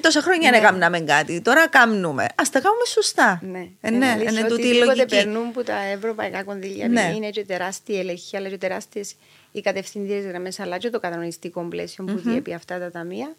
[0.00, 0.66] τόσα χρόνια δεν ναι.
[0.66, 1.40] έκαναμε κάτι.
[1.40, 2.24] Τώρα κάνουμε.
[2.24, 3.40] Α τα κάνουμε σωστά.
[3.42, 5.06] Ναι, ε, ναι, είναι, είναι τούτη η λογική.
[5.06, 7.12] περνούν που τα ευρωπαϊκά κονδύλια ναι.
[7.16, 9.14] είναι και τεράστια ελεγχή, αλλά και τεράστιες
[9.52, 12.22] οι κατευθυντήρε γραμμές, αλλά και το κανονιστικό πλαίσιο που mm-hmm.
[12.22, 13.34] διέπει αυτά τα ταμεία.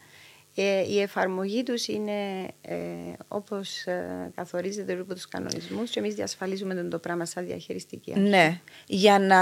[0.55, 2.75] Ε, η εφαρμογή τους είναι ε,
[3.27, 8.29] όπως ε, καθορίζεται από τους κανονισμούς και εμείς διασφαλίζουμε τον το πράγμα σαν διαχειριστική αρχή.
[8.29, 8.59] Ναι.
[8.87, 9.41] Για να,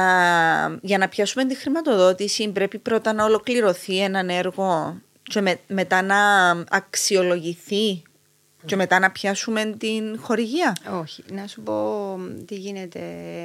[0.82, 6.50] για να πιάσουμε τη χρηματοδότηση, πρέπει πρώτα να ολοκληρωθεί έναν έργο και με, μετά να
[6.70, 8.02] αξιολογηθεί
[8.66, 10.76] και μετά να πιάσουμε την χορηγία.
[11.02, 11.24] Όχι.
[11.32, 13.00] Να σου πω τι γίνεται,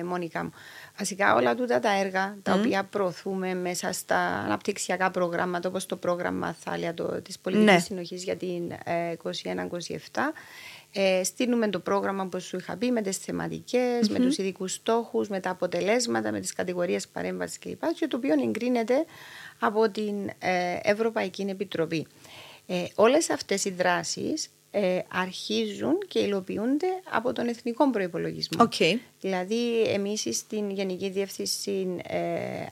[0.05, 0.53] Μόνικα μου.
[0.99, 6.53] Βασικά όλα τούτα τα έργα τα οποία προωθούμε μέσα στα αναπτυξιακά προγράμματα όπως το πρόγραμμα
[6.53, 7.79] Θάλια το, της Πολιτικής ναι.
[7.79, 10.21] Συνοχής για την ε, 21-27
[10.93, 15.29] ε, στείλουμε το πρόγραμμα όπως σου είχα πει με τις θεματικες με τους ειδικούς στόχους,
[15.29, 17.83] με τα αποτελέσματα, με τις κατηγορίες παρέμβασης κλπ.
[17.95, 19.05] και το οποίο εγκρίνεται
[19.59, 22.07] από την ε, Ευρωπαϊκή Επιτροπή.
[22.67, 28.69] Ε, όλες αυτές οι δράσεις ε, αρχίζουν και υλοποιούνται από τον εθνικό προπολογισμό.
[28.71, 28.99] Okay.
[29.21, 32.19] Δηλαδή, εμείς στην Γενική Διεύθυνση ε,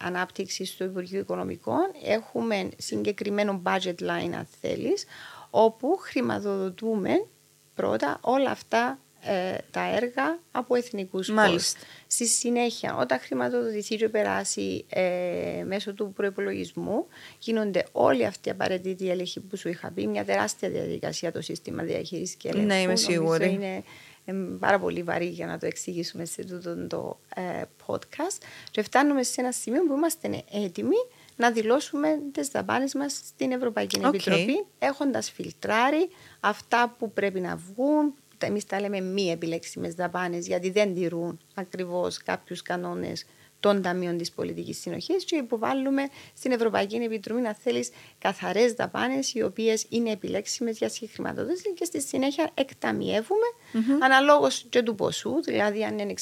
[0.01, 5.05] Ανάπτυξης του Υπουργείου Οικονομικών έχουμε συγκεκριμένο budget line, αν θέλεις,
[5.51, 7.27] όπου χρηματοδοτούμε
[7.75, 11.73] πρώτα όλα αυτά ε, τα έργα από εθνικούς πόρους.
[12.07, 17.07] Στη συνέχεια, όταν χρηματοδοτηθεί και περάσει ε, μέσω του προπολογισμού,
[17.39, 20.07] γίνονται όλοι αυτοί οι απαραίτητοι έλεγχοι που σου είχα πει.
[20.07, 22.67] Μια τεράστια διαδικασία το σύστημα διαχείρισης και ελέγχου.
[22.67, 23.53] Ναι, είμαι σίγουρη.
[23.53, 23.83] Είναι
[24.25, 28.43] ε, πάρα πολύ βαρύ για να το εξηγήσουμε σε αυτό το ε, podcast.
[28.71, 30.97] Και φτάνουμε σε ένα σημείο που είμαστε έτοιμοι
[31.37, 34.09] να δηλώσουμε τις δαπάνες μας στην Ευρωπαϊκή okay.
[34.09, 36.09] Επιτροπή, έχοντας φιλτράρει
[36.41, 42.19] αυτά που πρέπει να βγουν, εμείς τα λέμε μη επιλέξιμες δαπάνες, γιατί δεν τηρούν ακριβώς
[42.19, 43.25] κάποιους κανόνες
[43.65, 46.03] των Ταμείων της Πολιτικής Συνοχής και υποβάλλουμε
[46.37, 52.03] στην Ευρωπαϊκή Επιτροπή να θέλεις καθαρές δαπάνες, οι οποίες είναι επιλέξιμες για συγχρηματοδότηση και στη
[52.03, 54.03] συνέχεια εκταμιεύουμε mm-hmm.
[54.03, 55.43] αναλόγως και του ποσού.
[55.43, 56.15] Δηλαδή, αν είναι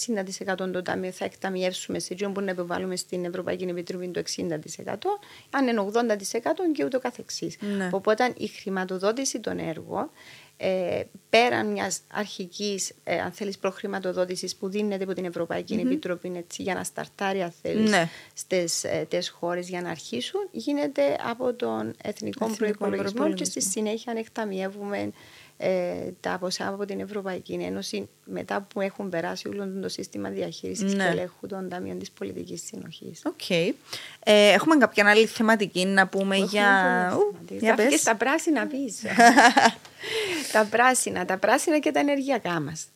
[0.56, 4.94] 60% το Ταμείο, θα εκταμιεύσουμε σε εκείνο που να επιβάλλουμε στην Ευρωπαϊκή Επιτροπή το 60%,
[5.50, 5.98] αν είναι 80%
[6.72, 7.56] και ούτω καθεξής.
[7.76, 7.88] Ναι.
[7.92, 10.10] Οπότε η χρηματοδότηση των έργων
[10.56, 16.62] ε, πέραν μιας αρχικής, ε, αν θέλεις, προχρηματοδότησης που δίνεται από την Ευρωπαϊκή Επιτροπή έτσι,
[16.62, 18.08] για να σταρτάρει, αν θέλεις, ναι.
[18.34, 25.12] στις ε, χώρες για να αρχίσουν, γίνεται από τον εθνικό προπολογισμό και στη συνέχεια εκταμιεύουμε
[25.64, 30.94] ε, τα ποσά από την Ευρωπαϊκή Ένωση μετά που έχουν περάσει όλο το σύστημα διαχείρισης
[30.94, 31.04] ναι.
[31.04, 33.22] και ελέγχου των ταμείων της πολιτικής συνοχής.
[33.24, 33.40] OK.
[33.48, 33.72] Okay.
[34.24, 37.18] Ε, έχουμε κάποια άλλη θεματική να πούμε για.
[37.48, 37.88] για πες.
[37.88, 39.08] Και τα πράσινα πίσω.
[40.52, 42.86] τα πράσινα, τα πράσινα και τα ενεργειακά μας.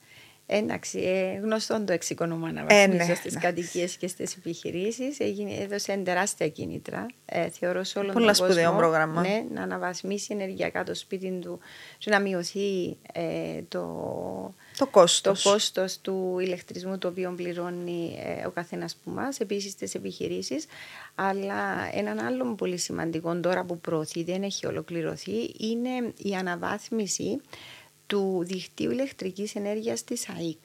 [0.46, 3.40] Εντάξει, ε, γνωστό το εξοικονομώ αναβαθμίζω ε, ναι, στις ναι.
[3.40, 5.18] κατοικίες και στις επιχειρήσεις.
[5.60, 7.06] Έδωσε τεράστια κίνητρα.
[7.24, 9.20] Ε, θεωρώ σε όλο Πολλά τον κόσμο πρόγραμμα.
[9.20, 11.58] Ναι, να αναβαθμίσει ενεργειακά το σπίτι του
[11.98, 13.84] και να μειωθεί ε, το,
[14.78, 15.42] το κόστος.
[15.42, 20.66] το κόστος του ηλεκτρισμού το οποίο πληρώνει ε, ο καθένας που μας, επίσης στις επιχειρήσεις.
[21.14, 27.40] Αλλά έναν άλλο πολύ σημαντικό τώρα που προωθεί, δεν έχει ολοκληρωθεί, είναι η αναβάθμιση
[28.06, 30.64] του δικτύου ηλεκτρικής ενέργειας της ΑΕΚ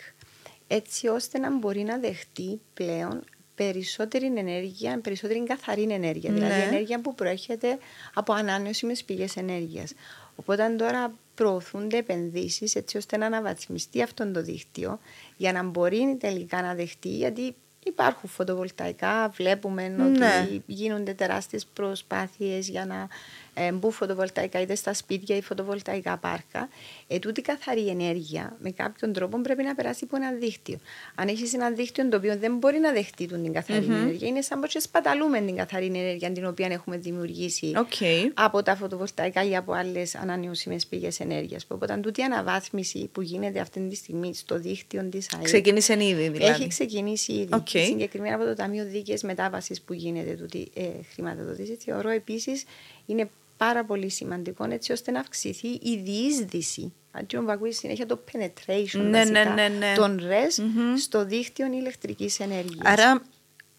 [0.74, 3.24] έτσι ώστε να μπορεί να δεχτεί πλέον
[3.56, 6.64] περισσότερη ενέργεια, περισσότερη καθαρή ενέργεια, δηλαδή ναι.
[6.64, 7.78] ενέργεια που προέρχεται
[8.14, 9.94] από ανανεώσιμες πηγές ενέργειας.
[10.36, 15.00] Οπότε τώρα προωθούνται επενδύσεις έτσι ώστε να αναβαθμιστεί αυτό το δίκτυο
[15.38, 20.04] για να μπορεί τελικά να δεχτεί, γιατί υπάρχουν φωτοβολταϊκά, βλέπουμε ναι.
[20.04, 23.08] ότι γίνονται τεράστιες προσπάθειες για να
[23.54, 26.70] ε, μπουν φωτοβολταϊκά είτε στα σπίτια ή φωτοβολταϊκά πάρκα,
[27.08, 30.78] ε, τούτη καθαρή ενέργεια με κάποιον τρόπο πρέπει να περάσει από ένα δίκτυο.
[31.16, 33.92] Αν έχεις ένα δίκτυο το οποίο δεν μπορεί να δεχτεί την καθαρή mm-hmm.
[33.92, 38.32] ενέργεια, είναι σαν πως σπαταλούμε την καθαρή ενέργεια την οποία έχουμε δημιουργήσει okay.
[38.34, 41.66] από τα φωτοβολταϊκά ή από άλλες ανανεώσιμες πηγές ενέργειας.
[41.68, 45.44] Οπότε, τούτη αναβάθμιση που γίνεται αυτή τη στιγμή στο δίκτυο της ΑΕΠ.
[45.44, 47.50] Ξεκίνησε ήδη, δηλαδή; Έχει ξεκινήσει ήδη.
[47.52, 47.84] Okay.
[47.86, 50.84] Συγκεκριμένα από το Ταμείο Δίκαιες Μετάβασης που γίνεται τούτη ε,
[51.14, 51.78] χρηματοδότηση.
[51.86, 52.64] Θεωρώ επίσης
[53.06, 56.94] είναι πάρα πολύ σημαντικό έτσι ώστε να αυξηθεί η διείσδυση.
[57.12, 59.94] Αντί να ακούει συνέχεια το penetration ναι, βασικά, ναι, ναι, ναι.
[59.96, 60.98] των RES mm-hmm.
[60.98, 62.80] στο δίκτυο ηλεκτρικής ενέργειας.
[62.84, 63.22] Άρα,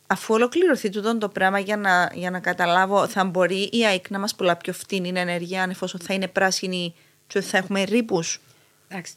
[0.06, 4.18] αφού ολοκληρωθεί τούτο το πράγμα για να, για να καταλάβω, θα μπορεί η ΑΕΚ να
[4.18, 6.94] μας πουλά πιο φτηνή ενέργεια, αν εφόσον θα είναι πράσινη
[7.26, 8.40] και θα έχουμε ρήπους;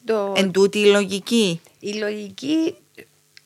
[0.05, 0.33] Το...
[0.35, 1.61] Εν τούτη η λογική.
[1.79, 2.75] Η λογική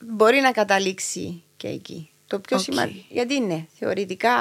[0.06, 2.10] μπορεί να καταλήξει και εκεί.
[2.30, 2.62] Το πιο okay.
[2.62, 3.06] σημαντικό.
[3.10, 4.32] Γιατί είναι θεωρητικά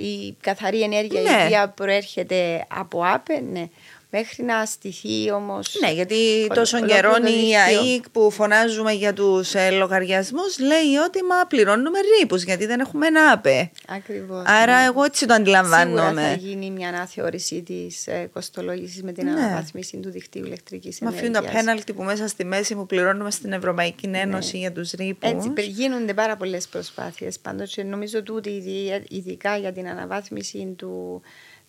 [0.00, 1.30] η καθαρή ενέργεια ναι.
[1.30, 3.68] η οποία προέρχεται από ΑΠΕ, ναι.
[4.14, 5.76] Μέχρι να στηθεί όμως.
[5.80, 7.10] Ναι, γιατί τόσο καιρό
[7.48, 12.80] η ΑΕΚ που φωνάζουμε για τους ε, λογαριασμούς λέει ότι μα πληρώνουμε ρήπους γιατί δεν
[12.80, 13.70] έχουμε ένα ΑΠΕ.
[13.88, 14.44] Ακριβώς.
[14.46, 14.86] Άρα ναι.
[14.86, 16.06] εγώ έτσι το αντιλαμβάνομαι.
[16.06, 19.30] Σίγουρα θα γίνει μια αναθεώρηση της ε, κοστολόγηση με την ναι.
[19.30, 21.22] αναβάθμιση του δικτύου ηλεκτρικής ενέργεια.
[21.22, 24.18] Μα αφήνουν τα πέναλτι που μέσα στη μέση που πληρώνουμε στην Ευρωπαϊκή ναι.
[24.18, 24.58] Ένωση ναι.
[24.58, 25.30] για τους ρήπους.
[25.30, 27.38] Έτσι, γίνονται πάρα πολλές προσπάθειες.
[27.38, 28.62] Πάντως νομίζω ότι
[29.08, 31.22] ειδικά για την αναβάθμιση του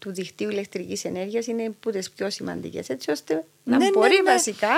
[0.04, 2.90] του δικτύου ηλεκτρικής ενέργειας είναι που τις πιο σημαντικές.
[2.90, 4.32] Έτσι ώστε να ναι, μπορεί ναι, ναι.
[4.32, 4.70] βασικά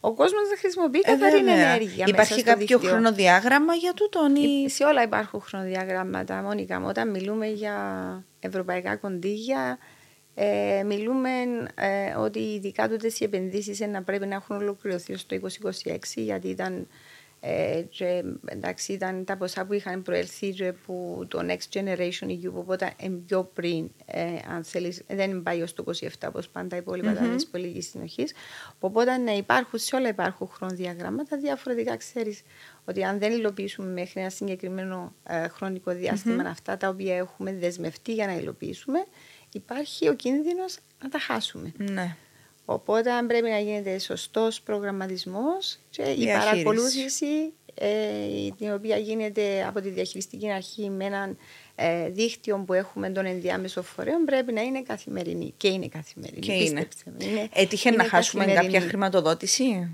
[0.00, 2.04] ο κόσμος να χρησιμοποιεί ε, καθαρή ενέργεια.
[2.08, 2.90] Υπάρχει κάποιο δίκτυο.
[2.90, 4.68] χρονοδιάγραμμα για τούτον, ή...
[4.68, 6.42] Σε όλα υπάρχουν χρονοδιάγραμματα.
[6.42, 7.74] Μόνικα, όταν μιλούμε για
[8.40, 9.78] ευρωπαϊκά κονδύλια,
[10.34, 11.30] ε, μιλούμε
[11.74, 15.36] ε, ότι ειδικά τούτες οι επενδύσεις να πρέπει να έχουν ολοκληρωθεί στο
[15.84, 16.86] 2026, γιατί ήταν ε,
[17.90, 22.94] και, εντάξει, ήταν τα ποσά που είχαν προέλθει από το Next Generation EU, οπότε
[23.26, 27.28] πιο πριν, ε, αν θέλεις, δεν πάει ως το 27 όπως πάντα οι υπόλοιπα mm-hmm.
[27.28, 28.34] τα της πολιτικής συνοχής.
[28.78, 32.42] Οπότε ναι, υπάρχουν, σε όλα υπάρχουν χρονοδιαγράμματα, διαφορετικά ξέρεις
[32.84, 36.50] ότι αν δεν υλοποιήσουμε μέχρι ένα συγκεκριμένο ε, χρονικό διάστημα mm-hmm.
[36.50, 39.04] αυτά τα οποία έχουμε δεσμευτεί για να υλοποιήσουμε,
[39.52, 41.72] υπάρχει ο κίνδυνος να τα χάσουμε.
[41.76, 42.16] Ναι.
[42.64, 47.88] Οπότε αν πρέπει να γίνεται σωστός προγραμματισμός και η παρακολούθηση ε,
[48.58, 51.36] την οποία γίνεται από τη διαχειριστική αρχή με έναν
[51.74, 55.54] ε, δίκτυο που έχουμε των ενδιάμεσων φορέων πρέπει να είναι καθημερινή.
[55.56, 56.40] Και είναι καθημερινή.
[56.40, 56.88] Και είναι.
[57.18, 57.48] είναι.
[57.52, 59.90] Έτυχε είναι να χάσουμε κάποια χρηματοδότηση;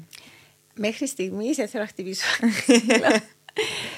[0.75, 2.27] Μέχρι στιγμής δεν θέλω να χτυπήσω.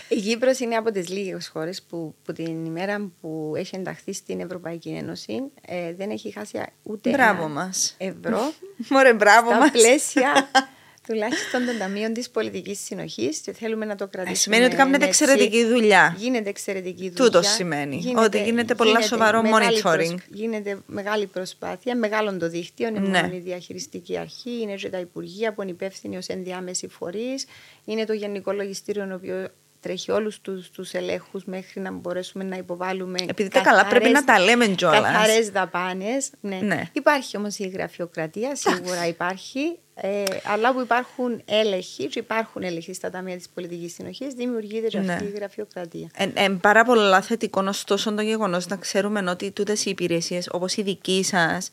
[0.09, 4.41] Η Κύπρος είναι από τις λίγες χώρες που, που την ημέρα που έχει ενταχθεί στην
[4.41, 7.95] Ευρωπαϊκή Ένωση ε, δεν έχει χάσει ούτε μπράβο ένα μας.
[7.99, 8.53] ευρώ
[8.89, 9.71] Μωρέ, μπράβο στα μας.
[9.71, 10.33] πλαίσια
[11.07, 14.37] τουλάχιστον των ταμείων της πολιτικής συνοχής και θέλουμε να το κρατήσουμε.
[14.37, 16.17] σημαίνει ότι κάνετε εξαιρετική δουλειά.
[16.19, 17.25] Γίνεται εξαιρετική δουλειά.
[17.25, 17.97] Τούτος σημαίνει.
[17.97, 19.83] Γίνεται, ότι γίνεται πολλά γίνεται σοβαρό monitoring.
[19.83, 20.15] Προσ...
[20.29, 22.89] Γίνεται μεγάλη προσπάθεια, μεγάλο το δίκτυο.
[22.89, 23.31] Είναι ναι.
[23.33, 27.47] η διαχειριστική αρχή, είναι και τα υπουργεία που είναι υπεύθυνοι ως ενδιάμεση φορείς.
[27.85, 29.49] Είναι το Γενικό Λογιστήριο, ο οποίο
[29.83, 33.19] τρέχει όλους τους τους ελέγχους μέχρι να μπορέσουμε να υποβάλουμε.
[33.29, 35.01] Επειδή τα καλά πρέπει να τα λέμε κιόλα.
[35.01, 36.31] Καθαρές δαπάνες.
[36.41, 36.57] Ναι.
[36.57, 36.83] ναι.
[36.93, 39.79] Υπάρχει όμως η γραφειοκρατία, σίγουρα υπάρχει.
[39.95, 44.99] Ε, αλλά που υπάρχουν έλεγχοι, και υπάρχουν έλεγχοι στα ταμεία της πολιτικής συνοχής, δημιουργείται και
[44.99, 45.29] αυτή ναι.
[45.29, 46.11] η γραφειοκρατία.
[46.17, 50.77] Ε, ε, πάρα πολλά θετικό, ωστόσο, το γεγονός να ξέρουμε ότι τούτες οι υπηρεσίες, όπως
[50.77, 51.71] η δική σας,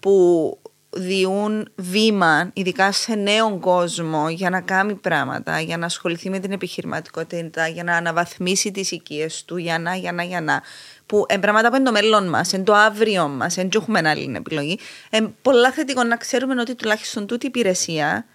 [0.00, 0.58] που
[0.92, 6.52] διούν βήμα, ειδικά σε νέο κόσμο, για να κάνει πράγματα, για να ασχοληθεί με την
[6.52, 10.62] επιχειρηματικότητα, για να αναβαθμίσει τις οικίες του, για να, για να, για να.
[11.06, 14.32] Που είναι πράγματα που είναι το μέλλον μας, είναι το αύριο μας, δεν έχουμε άλλη
[14.36, 14.78] επιλογή.
[15.10, 18.26] Είναι πολλά θετικό να ξέρουμε ότι τουλάχιστον τούτη η υπηρεσία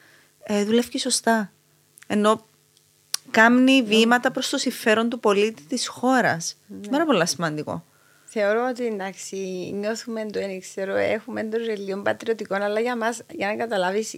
[0.44, 1.52] ε, δουλεύει σωστά.
[2.08, 2.46] Ενώ
[3.32, 6.56] κάνει βήματα προς το συμφέρον του πολίτη της χώρας.
[6.68, 6.88] Ναι.
[6.88, 7.84] Πάρα πολύ σημαντικό.
[8.38, 9.36] Θεωρώ ότι εντάξει,
[9.74, 14.15] νιώθουμε το δεν ξέρω, έχουμε το ρελιό πατριωτικό, αλλά για μας, για να καταλάβεις,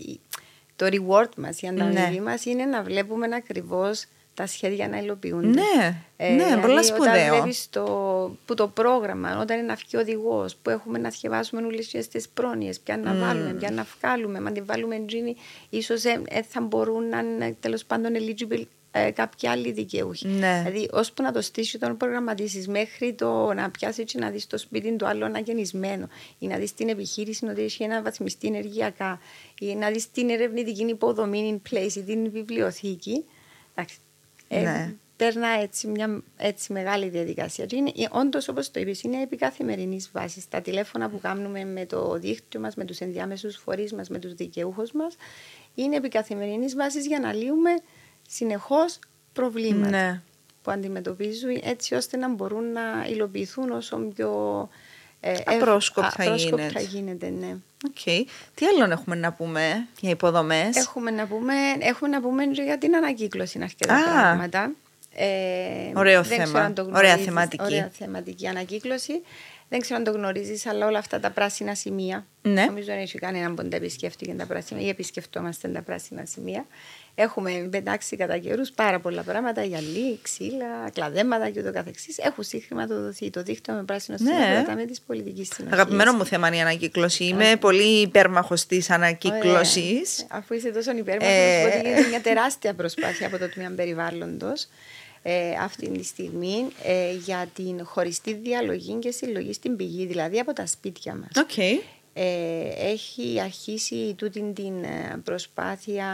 [0.75, 2.21] το reward μας, η ανταμοιβή ναι.
[2.21, 5.47] μας είναι να βλέπουμε ακριβώς τα σχέδια να υλοποιούνται.
[5.47, 7.13] Ναι, ε, ναι, δηλαδή, πολλά σπουδαίο.
[7.13, 7.83] Όταν βλέπεις το,
[8.45, 12.97] που το πρόγραμμα, όταν είναι αυκή οδηγός, που έχουμε να σκευάσουμε όλες τις πρόνοιες, πια
[12.97, 13.19] να mm.
[13.19, 15.35] βάλουμε, πια να βγάλουμε, μα την βάλουμε τζίνι,
[15.69, 20.27] ίσως ε, ε, θα μπορούν να είναι τέλος πάντων eligible ε, κάποιοι άλλοι δικαιούχοι.
[20.27, 20.63] Ναι.
[20.65, 24.57] Δηλαδή, ώσπου να το στήσει, τον προγραμματίσεις μέχρι το να πιάσεις και να δεις το
[24.57, 26.07] σπίτι του άλλου αναγεννισμένο,
[26.39, 29.19] ή να δεις την επιχείρηση ότι έχει ένα βαθμιστή ενεργειακά,
[29.59, 33.25] ή να δεις την ερευνητική υποδομή in place ή την βιβλιοθήκη.
[33.75, 33.97] Εντάξει.
[34.47, 34.93] Ε, ναι.
[35.15, 37.65] Περνά έτσι μια έτσι μεγάλη διαδικασία.
[37.65, 40.47] Και είναι, όντως, όπως το είπες, είναι επί καθημερινή βάσης.
[40.47, 44.33] Τα τηλέφωνα που κάνουμε με το δίκτυο μας, με τους ενδιάμεσους φορείς μας, με τους
[44.33, 45.15] δικαιούχους μας,
[45.75, 47.69] είναι επί καθημερινή βάσης για να λύουμε
[48.27, 48.99] συνεχώς
[49.33, 50.21] προβλήματα ναι.
[50.61, 54.69] που αντιμετωπίζουν έτσι ώστε να μπορούν να υλοποιηθούν όσο πιο
[55.19, 57.29] ε, απρόσκοπτα, απρόσκοπτα γίνεται.
[57.29, 57.55] ναι.
[57.93, 58.23] Okay.
[58.53, 62.95] Τι άλλο έχουμε να πούμε για υποδομές; Έχουμε να πούμε, έχουμε να πούμε για την
[62.95, 64.11] ανακύκλωση αρκετά ah.
[64.11, 64.71] πράγματα.
[65.15, 66.73] Ε, Ωραίο θέμα.
[66.93, 67.63] Ωραία θεματική.
[67.63, 69.21] Ωραία θεματική ανακύκλωση.
[69.69, 72.25] Δεν ξέρω αν το γνωρίζεις, αλλά όλα αυτά τα πράσινα σημεία.
[72.41, 72.65] Ναι.
[72.65, 76.65] Νομίζω δεν έχει κανέναν που δεν επισκέφτηκε τα πράσινα ή επισκεφτόμαστε τα πράσινα σημεία.
[77.19, 82.17] Έχουμε πετάξει κατά καιρούς πάρα πολλά πράγματα, γυαλί, ξύλα, κλαδέματα και ούτω καθεξής.
[82.17, 84.65] Έχουν συγχρηματοδοθεί το δίκτυο με πράσινο ναι.
[84.75, 85.79] με της πολιτικής συνοχής.
[85.79, 87.23] Αγαπημένο μου θέμα είναι η ανακύκλωση.
[87.23, 90.25] Είμαι πολύ υπέρμαχος της ανακύκλωσης.
[90.29, 91.63] Αφού είσαι τόσο υπέρμαχος, ε...
[91.63, 94.67] ότι είναι μια τεράστια προσπάθεια από το τμήμα περιβάλλοντος.
[95.21, 100.53] Ε, αυτή τη στιγμή ε, για την χωριστή διαλογή και συλλογή στην πηγή, δηλαδή από
[100.53, 101.29] τα σπίτια μας.
[101.33, 101.96] Okay.
[102.19, 106.05] Ε, έχει αρχίσει τούτη την ε, προσπάθεια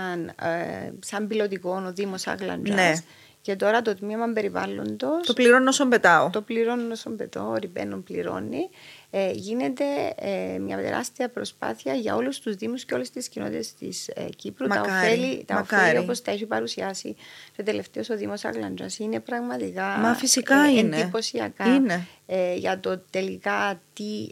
[0.42, 2.94] ε, σαν πιλωτικό ο Δήμος Άγλαντζας ναι.
[3.42, 8.04] και τώρα το τμήμα περιβάλλοντος το πληρώνω όσον πετάω το πληρώνω όσον πετάω, ο Ριμπένον
[8.04, 8.70] πληρώνει
[9.16, 9.84] ε, γίνεται
[10.16, 14.68] ε, μια τεράστια προσπάθεια για όλους τους Δήμους και όλες τις κοινότητες της ε, Κύπρου.
[14.68, 17.16] Μακάρι, τα ωφέλη, τα ωφέλη όπως τα έχει παρουσιάσει
[17.56, 20.98] το τελευταίος ο Δήμος Αγλαντζάς είναι πραγματικά Μα φυσικά είναι.
[20.98, 22.08] εντυπωσιακά είναι.
[22.56, 24.28] για το τελικά τι,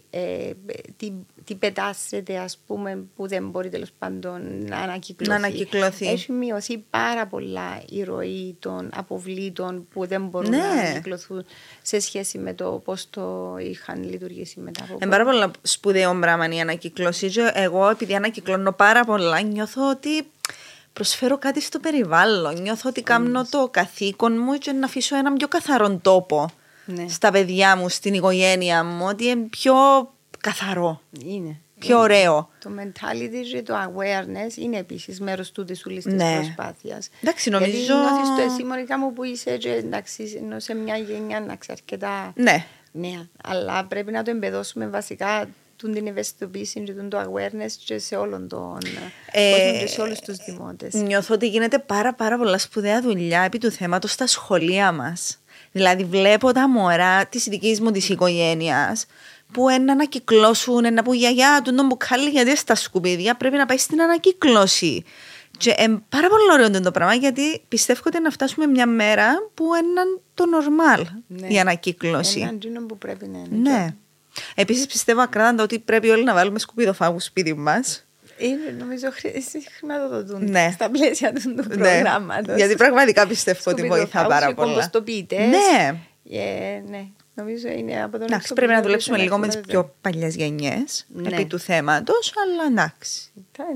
[0.97, 1.11] τι
[1.51, 5.29] τι πετάσσεται ας πούμε που δεν μπορεί τέλος πάντων να ανακυκλωθεί.
[5.29, 6.07] να ανακυκλωθεί.
[6.07, 10.57] Έχει μειωθεί πάρα πολλά η ροή των αποβλήτων που δεν μπορούν ναι.
[10.57, 11.45] να ανακυκλωθούν
[11.81, 16.55] σε σχέση με το πώς το είχαν λειτουργήσει μετά από Είναι πάρα πολύ σπουδαίο πράγμα
[16.55, 17.31] η ανακυκλώση.
[17.53, 20.27] Εγώ επειδή ανακυκλώνω πάρα πολλά νιώθω ότι
[20.93, 22.61] προσφέρω κάτι στο περιβάλλον.
[22.61, 26.49] Νιώθω ότι κάνω το καθήκον μου και να αφήσω έναν πιο καθαρό τόπο
[26.85, 27.05] ναι.
[27.07, 29.73] στα παιδιά μου, στην οικογένεια μου, ότι είναι πιο
[30.41, 31.01] καθαρό.
[31.25, 31.59] Είναι.
[31.79, 32.49] Πιο ωραίο.
[32.59, 36.35] Το mentality και το awareness είναι επίσης μέρος του της ουλής ναι.
[36.35, 37.09] προσπάθειας.
[37.21, 37.71] Εντάξει, νομίζω.
[37.71, 41.55] Γιατί νιώθει το εσύ, Μονικά μου, που είσαι, και, εντάξει, ενώ σε μια γενιά να
[41.55, 42.33] ξέρεις αρκετά.
[42.35, 42.65] Ναι.
[42.91, 45.47] Ναι, αλλά πρέπει να το εμπεδώσουμε βασικά
[45.93, 48.77] την ευαισθητοποίηση και το awareness και σε όλον τον
[49.31, 50.93] ε, και σε όλους τους δημότες.
[50.93, 55.37] Νιώθω ότι γίνεται πάρα πάρα πολλά σπουδαία δουλειά επί του θέματος στα σχολεία μας.
[55.71, 59.05] Δηλαδή βλέπω τα μωρά της δικής μου της οικογένειας
[59.51, 64.01] που να ανακυκλώσουν, να πούν γιαγιά του μπουκάλι γιατί στα σκουπίδια πρέπει να πάει στην
[64.01, 65.03] ανακύκλωση.
[65.57, 69.63] Και ε, πάρα πολύ ωραίο το πράγμα γιατί πιστεύω ότι να φτάσουμε μια μέρα που
[69.75, 70.01] είναι
[70.33, 71.47] το normal ναι.
[71.47, 72.39] η ανακύκλωση.
[72.65, 73.69] Έναν που πρέπει να είναι.
[73.69, 73.95] Ναι.
[74.55, 78.05] Επίσης πιστεύω ακράδαντα ότι πρέπει όλοι να βάλουμε σκουπίδοφάγου σπίτι μας.
[78.37, 79.07] Είναι, νομίζω,
[79.77, 80.69] χρηματοδοτούν ναι.
[80.73, 81.63] στα πλαίσια του ναι.
[81.63, 82.55] προγράμματος.
[82.55, 84.75] Γιατί πραγματικά πιστεύω ότι βοηθά πάρα πολύ.
[85.29, 85.95] Ναι.
[86.29, 87.05] Yeah, ναι.
[87.41, 91.29] Νομίζω είναι από τον Εντάξει, πρέπει να δουλέψουμε λίγο με τις πιο παλιές γενιές ναι.
[91.29, 93.31] επί του θέματος, αλλά εντάξει.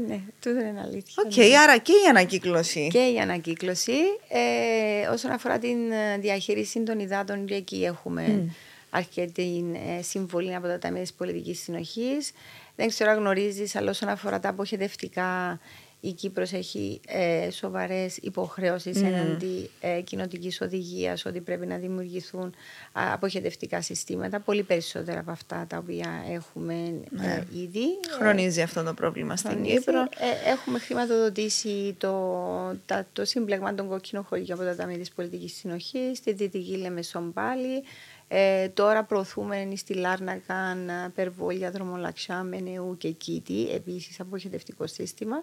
[0.08, 1.23] Ναι, τούτο είναι αλήθεια.
[1.25, 1.58] OK, okay, ναι.
[1.58, 2.88] άρα και η ανακύκλωση.
[2.91, 3.97] Και η ανακύκλωση.
[4.28, 8.54] Ε, όσον αφορά την ε, διαχείριση των υδάτων, και εκεί έχουμε mm.
[8.89, 9.65] αρκετή
[9.97, 12.32] ε, συμβολή από τα Ταμεία της Πολιτικής Συνοχής.
[12.75, 15.60] Δεν ξέρω αν γνωρίζεις, αλλά όσον αφορά τα αποχεδευτικά
[16.05, 19.03] η Κύπρος έχει ε, σοβαρές υποχρεώσεις mm.
[19.03, 22.53] εναντί ε, κοινοτικής οδηγίας ότι πρέπει να δημιουργηθούν
[22.91, 27.43] α, αποχετευτικά συστήματα, πολύ περισσότερα από αυτά τα οποία έχουμε ε, ναι.
[27.53, 27.86] ήδη.
[28.19, 29.99] Χρονίζει αυτό το πρόβλημα στην Κύπρο.
[30.01, 32.15] Ε, έχουμε χρηματοδοτήσει το,
[33.13, 37.84] το σύμπλεγμα των κόκκινων χωριών από τα Ταμεία της Πολιτικής Συνοχής, στη Δυτική Λεμεσόν πάλι,
[38.27, 40.77] Ε, τώρα προωθούμε στη Λάρνακα
[41.15, 45.36] Περβόλια, Δρομολαξιά, Μενεού και Κίτη, επίσης αποχετευτικό σύστημα.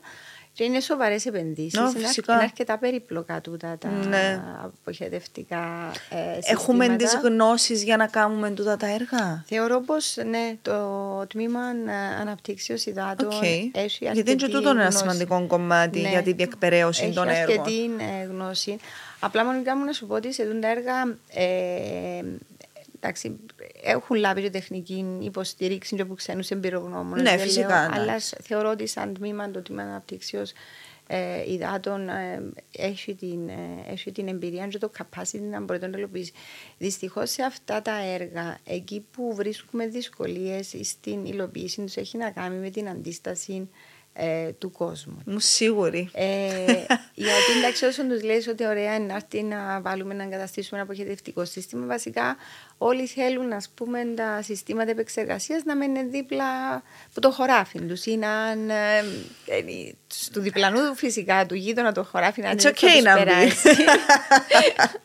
[0.55, 1.78] Και είναι σοβαρές επενδύσεις.
[1.80, 2.32] Ναι, είναι, φυσικά.
[2.34, 4.40] είναι αρκετά περίπλοκα τούτα τα Ναι.
[4.64, 7.28] αποχετευτικά ε, Έχουμε τις συστήματα.
[7.28, 13.26] γνώσεις για να κάνουμε τούτα τα έργα; Θεωρώ πως ναι, το τμήμα ε, αναπτύξεως υδάτων
[13.28, 13.42] Οκ.
[13.42, 14.98] έχει Γιατί αρκετή είναι και τούτο ένα γνώση.
[14.98, 16.09] σημαντικό κομμάτι Ναι.
[16.09, 17.59] για την διεκπεραίωση Έχει των έργων.
[17.61, 17.84] αρκετή
[18.20, 18.76] ε, γνώση.
[19.20, 22.22] Απλά μόνο μου να σου πω ότι σε τούτα έργα ε,
[23.03, 23.36] εντάξει,
[23.82, 27.22] έχουν λάβει και τεχνική υποστήριξη και από ξένους εμπειρογνώμονες.
[27.22, 28.00] Ναι, φυσικά, ναι.
[28.00, 30.53] Αλλά σ- θεωρώ ότι σαν τμήμα το τμήμα αναπτύξεως
[31.07, 32.42] ε, υδάτων ε,
[32.76, 36.32] έχει, την, ε, έχει την εμπειρία και το capacity να μπορεί να το υλοποιήσει.
[36.78, 42.57] Δυστυχώς σε αυτά τα έργα, εκεί που βρίσκουμε δυσκολίες στην υλοποίηση τους, έχει να κάνει
[42.57, 43.68] με την αντίσταση
[44.15, 45.23] ε, του κόσμου.
[45.27, 46.11] Μου σίγουρη.
[46.13, 46.65] Ε,
[47.15, 50.89] γιατί εντάξει, όσον τους λέει ότι ωραία είναι να έρθει να βάλουμε να εγκαταστήσουμε ένα
[50.89, 52.37] αποχαιρετευτικό σύστημα, βασικά
[52.79, 56.75] όλοι θέλουν ας πούμε, τα συστήματα επεξεργασίας να μένουν δίπλα
[57.11, 58.75] από το χωράφι τους ή να είναι,
[59.47, 59.63] ε,
[60.33, 63.53] του διπλανού φυσικά του γείτονα το χωράφι να It's είναι okay να μπει.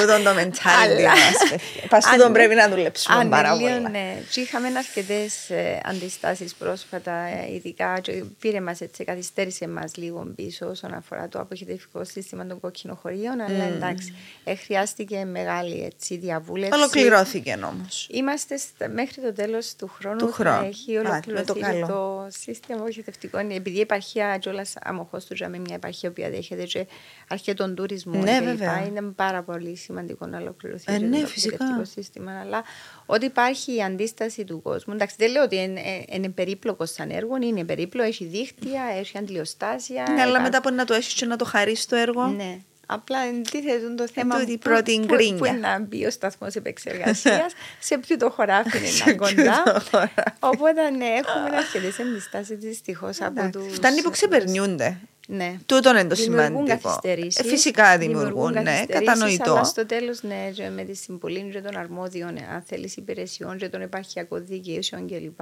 [0.00, 1.60] Τούτο το mentality Αλλά- μας.
[1.88, 3.88] Πας Αν- τούτον πρέπει να δουλέψουμε αν πάρα λίγο, πολλά.
[3.88, 4.14] ναι.
[4.30, 5.50] Και είχαμε αρκετές
[5.84, 8.00] αντιστάσεις πρόσφατα, ε, ειδικά.
[8.00, 13.40] Και πήρε μας έτσι, καθυστέρησε μας λίγο πίσω όσον αφορά το αποχαιρετευτικό σύστημα των κοκκινοχωρίων.
[13.40, 14.14] Αλλά εντάξει,
[14.44, 16.72] ε, χρειάστηκε μεγάλη έτσι, διαβούλευση.
[16.78, 18.08] Ολοκληρώθηκε όμως.
[18.10, 20.16] Είμαστε στα- μέχρι το τέλος του χρόνου.
[20.18, 20.66] Του θα χρόνου.
[20.66, 21.86] Έχει Α, ολοκληρωθεί με το καλό.
[21.86, 23.38] το σύστημα αποχαιρετευτικό.
[23.38, 26.86] Επειδή η επαρχία κιόλας αμοχώ του με μια επαρχία που δέχεται και
[27.28, 28.20] αρκετόν τουρισμό.
[28.22, 28.62] Ναι, κλπ.
[28.74, 28.86] Βέβαια.
[28.88, 31.54] Είναι πάρα πολύ σημαντικό να ολοκληρωθεί Ε, και ναι, το φυσικά.
[31.54, 32.40] αποχαιρετευτικό σύστημα.
[32.40, 32.62] Αλλά
[33.06, 34.94] ότι υπάρχει η αντίσταση του κόσμου.
[34.94, 39.18] Εντάξει, δεν λέω ότι είναι, ε, είναι περίπλοκος σαν έργο, είναι περίπλοκο, έχει δίχτυα, έχει
[39.18, 40.06] αντιλιοστάσια.
[40.14, 42.26] Ναι, αλλά υπά- μετά μπορεί να το έχεις και να το χαρίσεις το έργο.
[42.26, 42.58] ναι.
[42.86, 45.36] Απλά εντίθεται το θέμα τούτη η που- πρώτη που, γκρίνια.
[45.38, 49.16] που είναι να μπει ο σταθμός επεξεργασίας, σε ποιο το χωράφι είναι Σε να ποιο
[49.36, 49.62] κοντά.
[49.64, 50.12] το χωράφι.
[50.38, 53.50] Οπότε ναι, έχουμε αρκετέ αντιστάσει δυστυχώς από Εντάξει.
[53.68, 53.74] τους.
[53.74, 54.98] Φτάνει που ξεπερνιούνται.
[55.28, 55.56] Ναι.
[55.66, 56.78] Τούτο είναι το Δημιουργούν σημαντικό.
[56.82, 57.36] καθυστερήσεις.
[57.36, 59.50] Ε, φυσικά δημιουργούν, ναι, καθυστερήσεις, κατανοητό.
[59.52, 63.56] Αλλά στο τέλος, ναι, και με τη συμβολή και των αρμόδιων, ε, αν θέλεις, υπηρεσιών
[63.56, 65.40] και των επαρχιακών διοικήσεων κλπ.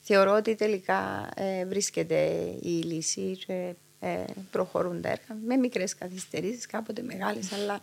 [0.00, 2.16] Θεωρώ ότι τελικά ε, βρίσκεται
[2.62, 3.72] η λύση και ε,
[4.50, 7.80] προχωρούν τα έργα με μικρές καθυστερήσεις, κάποτε μεγάλες, αλλά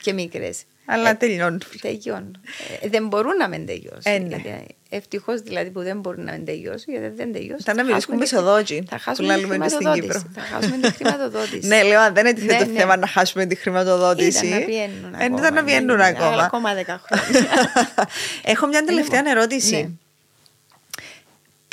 [0.00, 0.64] και μικρές.
[0.90, 1.62] Αλλά τελειώνουν.
[1.80, 2.40] Τελειώνουν.
[2.80, 4.02] Ε, δεν μπορούν να μην τελειώσουν.
[4.02, 4.64] Ε, ναι.
[4.88, 7.58] Ευτυχώς δηλαδή που δεν μπορούν να μην τελειώσουν, γιατί δεν τελειώσουν.
[7.60, 10.24] Ήταν να θα βρίσκουν χάσουμε μισοδόκι, Θα που χάσουμε τη λαλούμε μες στην χρηματοδότηση.
[10.24, 10.42] Κύπρο.
[10.42, 11.66] Θα χάσουμε τη χρηματοδότηση.
[11.72, 12.78] Ναι, λέω, αν δεν είναι Ναι, το ναι.
[12.78, 14.46] θέμα να χάσουμε τη χρηματοδότηση.
[14.46, 15.38] Ήταν να πιένουν Ε, ακόμα.
[15.38, 16.42] Ήταν να πιένουν ναι, ακόμα.
[16.42, 17.50] Ακόμα δέκα χρόνια.
[18.52, 19.98] Έχω μια τελευταία Λοιπόν, ερώτηση.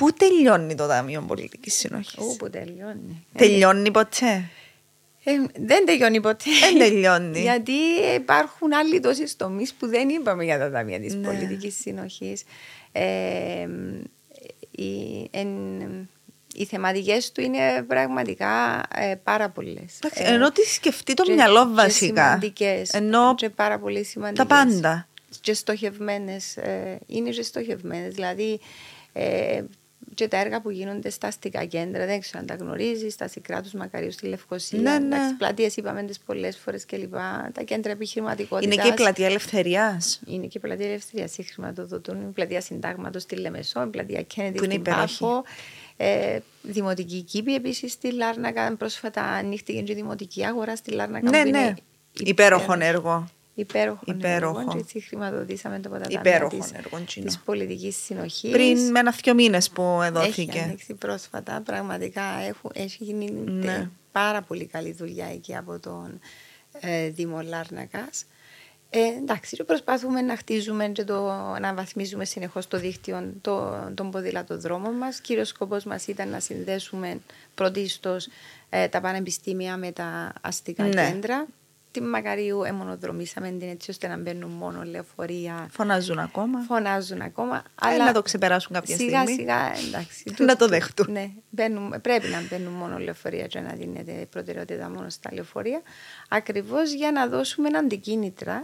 [0.02, 0.08] Ναι.
[0.08, 3.26] Πού τελειώνει το Ταμείο Πολιτικής Συνοχής, Όπου τελειώνει.
[3.38, 4.50] Τελειώνει ποτέ;
[5.24, 6.50] Ε, δεν τελειώνει ποτέ.
[6.62, 7.40] Δεν τελειώνει.
[7.42, 7.72] Γιατί
[8.16, 11.28] υπάρχουν άλλοι τόσοι τομείς που δεν είπαμε για τα ταμεία της Ναι.
[11.28, 12.44] πολιτικής συνοχής.
[12.92, 13.68] Ε,
[14.72, 16.10] οι, εν-
[16.56, 20.00] οι θεματικές του είναι πραγματικά ε, πάρα πολλές.
[20.04, 22.24] Εντάξει, Ενώ τις σκεφτεί το μυαλό βασικά.
[22.26, 22.90] Σημαντικές.
[22.90, 24.48] Ενώ και πάρα πολύ σημαντικές.
[24.48, 25.08] τα πάντα.
[25.42, 26.58] Και στοχευμένες.
[27.06, 28.14] είναι και στοχευμένες.
[28.14, 28.60] Δηλαδή,
[29.14, 29.62] ε,
[30.16, 33.78] και τα έργα που γίνονται στα αστικά κέντρα, δεν ξέρω αν τα γνωρίζεις, στα Σικράτου
[33.78, 34.80] Μακαρίους στη Λευκοσία.
[34.80, 35.18] Ναι, ναι.
[35.38, 37.14] Πλατείες είπαμε τις πολλές φορές κλπ.
[37.52, 38.74] Τα κέντρα επιχειρηματικότητας.
[38.74, 40.22] Είναι και η πλατεία ελευθερίας.
[40.26, 41.36] Είναι και η πλατεία Ελευθερίας.
[41.54, 45.20] Χρηματοδοτούν η πλατεία Συντάγματος στη Λεμεσό, η πλατεία Κέννετι Που είναι στην υπέροχη.
[45.20, 45.44] Πάφο.
[45.98, 48.76] Ε, δημοτική κήπη επίσης στη Λάρνακα.
[48.76, 51.30] Πρόσφατα ανοίχτηκε και η δημοτική αγορά στη Λάρνακα.
[51.30, 51.74] Ναι, που είναι ναι.
[52.14, 53.28] Υπέροχο έργο.
[53.56, 54.00] Υπέροχο.
[54.06, 54.60] Υπέροχο.
[54.60, 54.72] έργο.
[54.74, 57.26] Και έτσι χρηματοδοτήσαμε το ποτέ Υπέροχο της, έργο, Τζίνο.
[57.26, 58.52] της πολιτικής συνοχής.
[58.52, 60.60] Πριν με ένα-δυο μήνες που έχει εδόθηκε.
[60.60, 61.62] ανοίξει πρόσφατα.
[61.66, 63.90] Πραγματικά έχουν, έχει γίνει Ναι.
[64.12, 66.20] πάρα πολύ καλή δουλειά εκεί από τον
[66.80, 68.26] ε, Δήμο Λάρνακας.
[68.90, 71.22] Ε, εντάξει, και προσπαθούμε να χτίζουμε και το,
[71.62, 75.20] να βαθμίζουμε συνεχώς το δίκτυο το, των ποδηλατοδρόμων μας.
[75.20, 77.20] Κύριος σκοπός μας ήταν να συνδέσουμε
[77.56, 78.28] πρωτίστως
[78.70, 81.12] ε, τα πανεπιστήμια με τα αστικά Ναι.
[81.12, 81.46] κέντρα.
[81.96, 85.68] Τη Μακαρίου εμονοδρομήσαμε την έτσι ώστε να μπαίνουν μόνο λεωφορεία.
[85.72, 86.60] Φωνάζουν ακόμα.
[86.60, 87.56] Φωνάζουν ακόμα.
[87.58, 89.42] Ε, αλλά να το ξεπεράσουν κάποια σιγά στιγμή.
[89.42, 90.24] σιγά εντάξει.
[90.48, 91.12] Να το δεχτούν.
[91.12, 95.82] Ναι, μπαίνουμε, πρέπει να μπαίνουν μόνο λεωφορεία και να δίνεται προτεραιότητα μόνο στα λεωφορεία.
[96.30, 98.64] Ακριβώς για να δώσουμε αντικίνητρα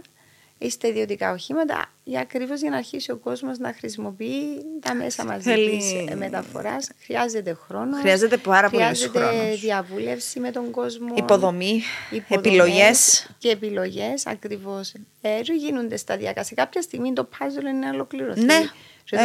[0.70, 5.94] στα ιδιωτικά οχήματα για ακριβώς για να αρχίσει ο κόσμος να χρησιμοποιεί τα μέσα μαζικής
[6.16, 6.90] μεταφοράς.
[7.04, 8.00] Χρειάζεται χρόνος.
[8.00, 9.08] Χρειάζεται πάρα πολύ χρόνος.
[9.08, 11.14] Χρειάζεται διαβούλευση με τον κόσμο.
[11.16, 11.82] Υποδομή,
[12.28, 13.30] επιλογές.
[13.38, 14.92] Και επιλογές, ακριβώς.
[15.20, 16.44] Έτσι γίνονται σταδιακά.
[16.44, 18.44] Σε κάποια στιγμή το puzzle είναι να ολοκληρωθεί.
[18.44, 18.60] Ναι.
[19.04, 19.20] Και, ε,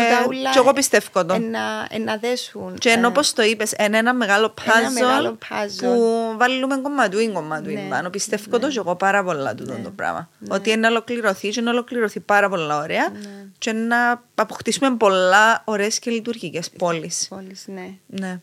[0.51, 1.34] και εγώ πιστεύω το.
[1.34, 2.78] Ένα, ένα δέσουν.
[2.78, 5.34] Και ενώ ε, όπως το είπες, είναι ένα μεγάλο puzzle,
[5.80, 8.09] που βάλουμε κομματούιν κομματούιν ναι, πάνω.
[8.09, 8.59] Πιστεύω ναι.
[8.59, 10.30] το και εγώ πάρα πολλά τούτο ναι, το πράγμα.
[10.39, 10.55] Ναι.
[10.55, 13.45] Ότι είναι να ολοκληρωθεί και να ολοκληρωθεί πάρα πολλά ωραία ναι.
[13.57, 17.28] και να αποκτήσουμε πολλά ωραίες και λειτουργικές πόλεις.
[17.30, 17.89] Πόλεις, ναι.
[18.05, 18.39] ναι.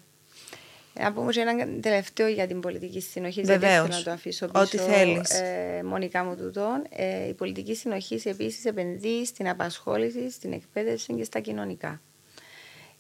[1.01, 3.43] Να πούμε ένα τελευταίο για την πολιτική συνοχή.
[3.43, 4.61] Δεν θέλω να το αφήσω πίσω.
[4.61, 5.31] Ό,τι θέλεις.
[5.31, 6.85] Ε, μονικά μου τούτον.
[6.91, 12.01] Ε, η πολιτική συνοχή επίσης επενδύει στην απασχόληση, στην εκπαίδευση και στα κοινωνικά.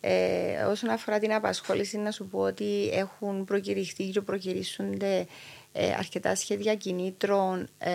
[0.01, 5.27] Ε, όσον αφορά την απασχόληση, να σου πω ότι έχουν προκηρυχθεί και προκυρήσονται
[5.73, 7.93] ε, αρκετά σχέδια κινήτρων ε,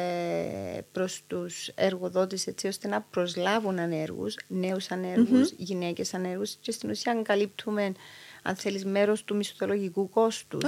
[0.91, 5.57] προς τους εργοδότες έτσι ώστε να προσλάβουν ανέργους, νέους ανέργους, mm-hmm.
[5.57, 7.91] γυναίκες ανέργους και στην ουσία καλύπτουμε
[8.49, 10.63] αν θέλεις, μέρος του μισθολογικού κόστους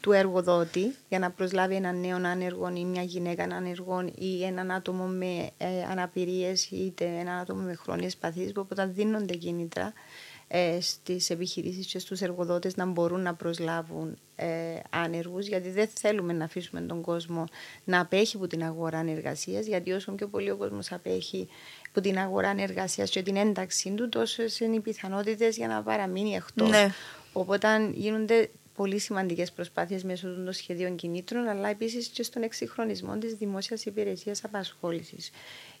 [0.00, 5.04] του εργοδότη για να προσλάβει έναν νέο άνεργο ή μια γυναίκα άνεργο ή έναν άτομο
[5.04, 9.92] με ε, αναπηρίες είτε έναν άτομο με χρόνιες παθήσεις, που όταν δίνονται κίνητρα
[10.48, 14.46] ε, στις επιχειρήσεις και στους εργοδότες να μπορούν να προσλάβουν ε,
[14.90, 17.44] άνεργους γιατί δεν θέλουμε να αφήσουμε τον κόσμο
[17.84, 21.48] να απέχει από την αγορά εργασία, γιατί όσο πιο πολύ ο κόσμος απέχει
[21.88, 26.34] από την αγορά εργασία και την ένταξή του, τόσο είναι οι πιθανότητες για να παραμείνει
[26.34, 26.68] εκτός.
[26.68, 26.92] Ναι.
[27.32, 33.34] Οπότε γίνονται πολύ σημαντικές προσπάθειες μέσω των σχεδίων κινήτρων, αλλά επίσης και στον εξυγχρονισμό της
[33.34, 35.30] δημόσιας υπηρεσίας απασχόλησης,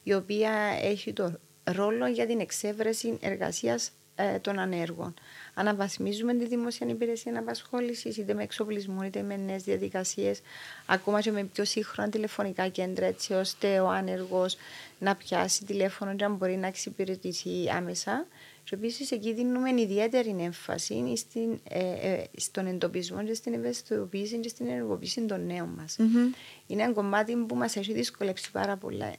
[0.02, 5.14] η οποία έχει το ρόλο για την εξέβρεση εργασίας ε, των ανέργων.
[5.54, 10.40] Αναβαθμίζουμε τη δημόσια υπηρεσία απασχόλησης, είτε με εξοπλισμό, είτε με νέες διαδικασίες,
[10.86, 14.56] ακόμα και με πιο σύγχρονα τηλεφωνικά κέντρα, έτσι ώστε ο άνεργος
[15.00, 18.26] να πιάσει τηλέφωνο και να μπορεί να εξυπηρετηθεί άμεσα.
[18.64, 24.48] Και επίσης εκεί δίνουμε ιδιαίτερη έμφαση στην, ε, ε, στον εντοπισμό και στην ευαισθητοποίηση και
[24.48, 25.96] στην ενεργοποίηση των νέων μας.
[25.98, 26.34] Mm-hmm.
[26.66, 29.12] Είναι ένα κομμάτι που μας έχει δυσκολέψει πάρα πολλά.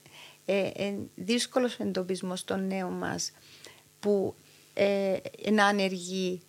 [0.46, 3.32] Ε, ε, Δύσκολος ο εντοπισμός των νέων μας
[4.00, 4.36] που
[4.74, 6.42] ε, είναι άνεργοι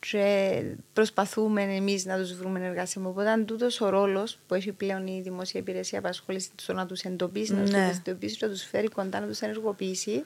[0.00, 3.02] και προσπαθούμε εμείς να τους βρούμε εργασία.
[3.06, 7.00] Οπότε, αν τούτος ο ρόλος που έχει πλέον η δημόσια υπηρεσία απασχόληση, στο να τους
[7.00, 7.90] εντοπίσει, να τους ναι.
[8.06, 10.24] εντοπίσει, να τους φέρει κοντά, να τους ενεργοποιήσει.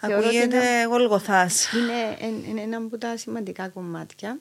[0.00, 1.50] Ακούγεται γολγοθά.
[1.74, 4.38] Είναι, είναι ένα από τα σημαντικά κομμάτια.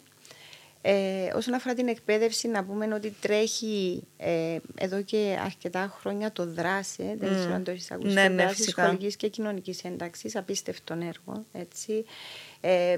[0.87, 6.45] Ε, όσον αφορά την εκπαίδευση, να πούμε ότι τρέχει ε, εδώ και αρκετά χρόνια το
[6.45, 11.45] δράσε, δεν ξέρω αν το έχεις ακούσει, ναι, ναι, σχολική και κοινωνικής ένταξης, απίστευτον έργο.
[11.51, 12.05] Έτσι.
[12.61, 12.97] Ε,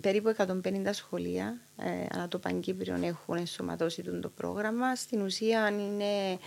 [0.00, 0.48] περίπου 150
[0.90, 4.94] σχολεία ε, ανά το Παγκύπριο έχουν ενσωματώσει το πρόγραμμα.
[4.94, 6.38] Στην ουσία είναι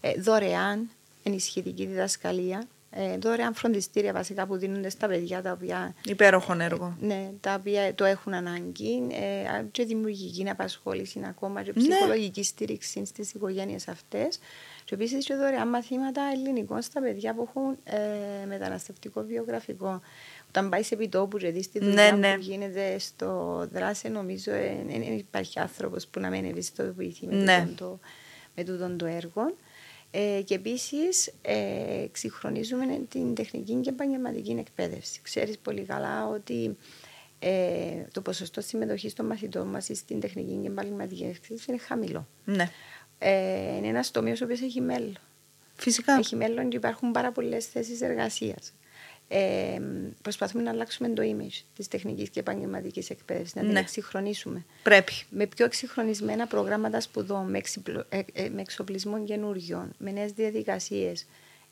[0.00, 0.90] ε, δωρεάν
[1.22, 2.66] ενισχυτική διδασκαλία
[2.98, 5.94] ε, δωρεάν φροντιστήρια βασικά που δίνονται στα παιδιά τα οποία.
[6.04, 6.96] Υπέροχο έργο.
[7.02, 9.06] Ε, ναι, τα οποία το έχουν ανάγκη.
[9.10, 11.88] Ε, και δημιουργική απασχόληση ακόμα και ναι.
[11.88, 12.46] ψυχολογική ναι.
[12.46, 14.38] στήριξη στις οικογένειες αυτές.
[14.84, 20.00] Και επίσης και δωρεάν μαθήματα ελληνικών στα παιδιά που έχουν ε, μεταναστευτικό βιογραφικό.
[20.56, 22.34] Όταν πάει σε επιτόπου και δεις τη δουλειά ναι, ναι.
[22.34, 24.52] που γίνεται στο δράση, νομίζω
[24.86, 27.68] δεν υπάρχει άνθρωπος που να μην ευαισθητοποιηθεί με, ναι.
[27.76, 28.00] το,
[28.54, 29.54] με τούτο το έργο.
[30.10, 35.20] Ε, και επίσης ε, εξυγχρονίζουμε την τεχνική και επαγγελματική εκπαίδευση.
[35.22, 36.76] Ξέρεις πολύ καλά ότι
[37.38, 37.50] ε,
[38.12, 42.28] το ποσοστό συμμετοχής των μαθητών μας στην τεχνική και επαγγελματική εκπαίδευση είναι χαμηλό.
[42.44, 42.70] Ναι.
[43.18, 45.18] Ε, είναι ένας τομέας ο οποίος έχει μέλλον.
[45.74, 46.12] Φυσικά.
[46.12, 48.72] Έχει μέλλον και υπάρχουν πάρα πολλές θέσεις εργασίας
[49.28, 49.78] ε,
[50.22, 53.80] προσπαθούμε να αλλάξουμε το image της τεχνικής και επαγγελματικής εκπαίδευσης, να την ναι.
[53.80, 54.64] εξυγχρονίσουμε.
[54.82, 55.12] Πρέπει.
[55.30, 57.60] Με πιο εξυγχρονισμένα προγράμματα σπουδών, με,
[58.08, 61.26] ε, ε, με εξοπλισμό καινούριων, με νέες διαδικασίες.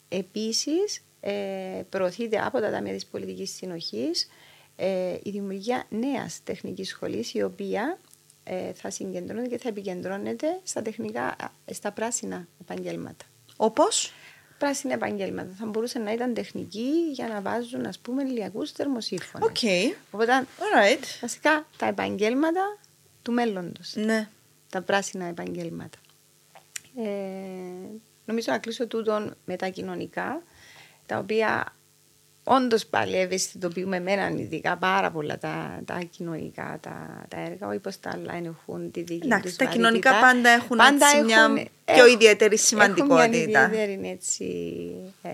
[0.09, 4.29] Επίσης, ε, προωθείται από τα Ταμεία της Πολιτικής Συνοχής
[4.77, 7.99] ε, η δημιουργία νέας τεχνικής σχολής, η οποία
[8.45, 11.37] ε, θα συγκεντρώνεται και θα επικεντρώνεται στα τεχνικά,
[11.73, 13.25] στα πράσινα επαγγέλματα.
[13.57, 14.13] Όπως;
[14.59, 15.55] Πράσινα επαγγέλματα.
[15.59, 19.49] Θα μπορούσε να ήταν τεχνική για να βάζουν ας πούμε ηλιακούς θερμοσύρφωνες.
[19.53, 19.95] Okay.
[20.11, 21.05] Οπότε Alright.
[21.21, 22.79] βασικά τα επαγγέλματα
[23.23, 23.95] του μέλλοντος.
[23.95, 24.29] Ναι.
[24.71, 25.99] Τα πράσινα επαγγέλματα.
[26.97, 27.09] Ε,
[28.25, 30.43] νομίζω να κλείσω τούτον με τα κοινωνικά,
[31.07, 31.75] τα οποία
[32.45, 38.01] Όντως πάλι ευαισθητοποιούμε εμένα ειδικά πάρα πολλά τα, τα κοινωνικά τα, τα έργα, όχι πως
[38.01, 39.57] τα άλλα έχουν τη δική τους.
[39.57, 43.21] Τα κοινωνικά πάντα έχουν πάντα έτσι μια έχουν, πιο ιδιαίτερη σημαντικότητα.
[43.21, 44.45] Έχουν μια ιδιαίτερη έτσι.
[45.23, 45.31] Ε,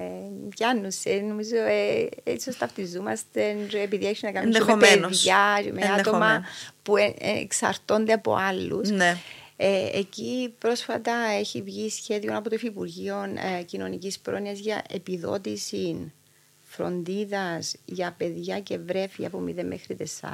[0.48, 6.44] πιάνους, ε, νομίζω ε, έτσι ταυτιζόμαστε επειδή έχει να κάνει με παιδιά, με άτομα
[6.82, 8.90] που ε, εξαρτώνται από άλλους.
[8.90, 9.16] Ναι.
[9.56, 13.16] Ε, εκεί πρόσφατα έχει βγει σχέδιο από το Υφυπουργείο
[13.58, 16.12] ε, Κοινωνικής Πρόνοιας για επιδότηση
[16.70, 20.26] φροντίδας για παιδιά και βρέφη από 0 μέχρι 4,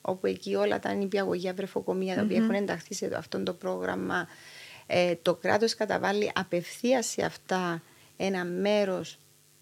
[0.00, 4.28] όπου εκεί όλα τα νηπιαγωγεία, βρεφοκομεία, τα οποία έχουν ενταχθεί σε αυτό το πρόγραμμα,
[4.86, 7.82] ε, το κράτος καταβάλει απευθεία σε αυτά
[8.16, 9.18] ένα μέρος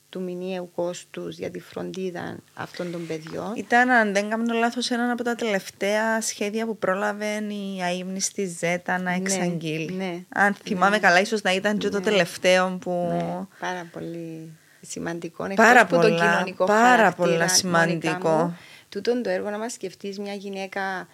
[0.08, 3.52] του μηνιαίου κόστους για τη φροντίδα αυτών των παιδιών.
[3.56, 8.46] Ήταν, αν δεν κάνω λάθος, ένα από τα τελευταία σχέδια που πρόλαβε η ΑΕΜΝΗ στη
[8.46, 9.92] ΖΕΤΑ να ναι, εξαγγείλει.
[9.92, 11.02] Ναι, αν θυμάμαι ναι.
[11.02, 12.04] καλά, ίσως να ήταν και το ναι.
[12.04, 12.90] τελευταίο που.
[12.90, 14.52] Ναι, πάρα πολύ
[14.82, 15.46] σημαντικό.
[15.54, 18.56] Πάρα πολλά, το κοινωνικό πάρα πολλά σημαντικό.
[18.88, 21.08] Τούτον το έργο να μας σκεφτείς μια γυναίκα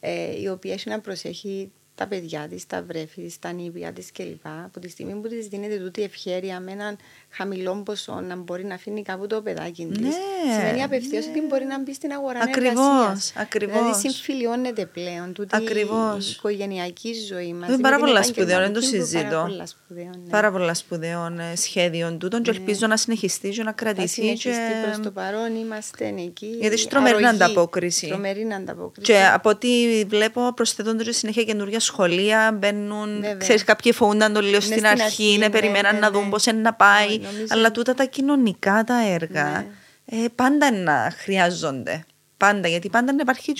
[0.00, 4.12] ε, η οποία έχει να προσέχει τα παιδιά της, τα βρέφη της, τα νύβια της
[4.12, 4.46] κλπ.
[4.64, 6.96] Από τη στιγμή που της δίνεται τούτη ευχαίρεια με έναν
[7.30, 10.00] χαμηλό ποσό να μπορεί να αφήνει κάπου το παιδάκι της.
[10.00, 11.30] Ναι, σημαίνει απευθείας ναι.
[11.30, 13.32] ότι μπορεί να μπει στην αγορά Ακριβώς.
[13.56, 16.28] Δηλαδή συμφιλιώνεται πλέον τούτη Ακριβώς.
[16.28, 17.68] η οικογενειακή ζωή μας.
[17.68, 19.28] Είναι πάρα πολλά σπουδαίων, δεν το συζητώ.
[19.28, 20.30] Πάρα πολλά σπουδαίων, ναι.
[20.30, 22.56] πάρα πολλά σπουδαίων ε, σχέδιων τούτων και ναι.
[22.56, 24.06] ελπίζω να συνεχιστεί και να κρατηθεί.
[24.06, 24.82] Θα συνεχιστεί και...
[24.84, 26.56] προς το παρόν είμαστε εκεί.
[26.60, 28.06] Γιατί έχει τρομερή ανταπόκριση.
[28.06, 29.12] Τρομερή ανταπόκριση.
[29.12, 29.68] Και από ό,τι
[30.06, 33.24] βλέπω προσθέτονται συνέχεια καινούργια σχολεία, μπαίνουν.
[33.38, 37.19] Ξέρεις, κάποιοι φοβούνταν το λίγο στην αρχή, ναι, περιμέναν να δουν πώς να πάει.
[37.48, 39.66] Αλλά τούτα τα κοινωνικά τα έργα
[40.04, 40.24] ναι.
[40.24, 42.04] ε, πάντα να χρειάζονται.
[42.36, 43.52] Πάντα, γιατί πάντα να υπάρχει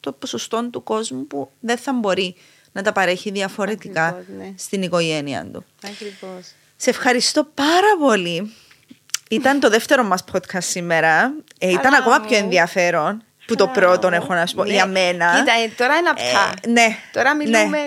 [0.00, 2.36] το ποσοστό του κόσμου που δεν θα μπορεί
[2.72, 4.52] να τα παρέχει διαφορετικά ναι.
[4.56, 5.64] στην οικογένεια του.
[5.84, 6.52] Ακριβώς.
[6.76, 8.52] Σε ευχαριστώ πάρα πολύ.
[9.30, 11.34] Ήταν το δεύτερο μας podcast σήμερα.
[11.58, 14.72] Ε, ήταν ακόμα πιο ενδιαφέρον που το πρώτο έχω να σου πω ναι.
[14.72, 15.38] για μένα.
[15.38, 16.52] Κοίτα, ε, τώρα είναι αυτά.
[16.62, 16.96] Ε, ναι.
[17.12, 17.78] Τώρα μιλούμε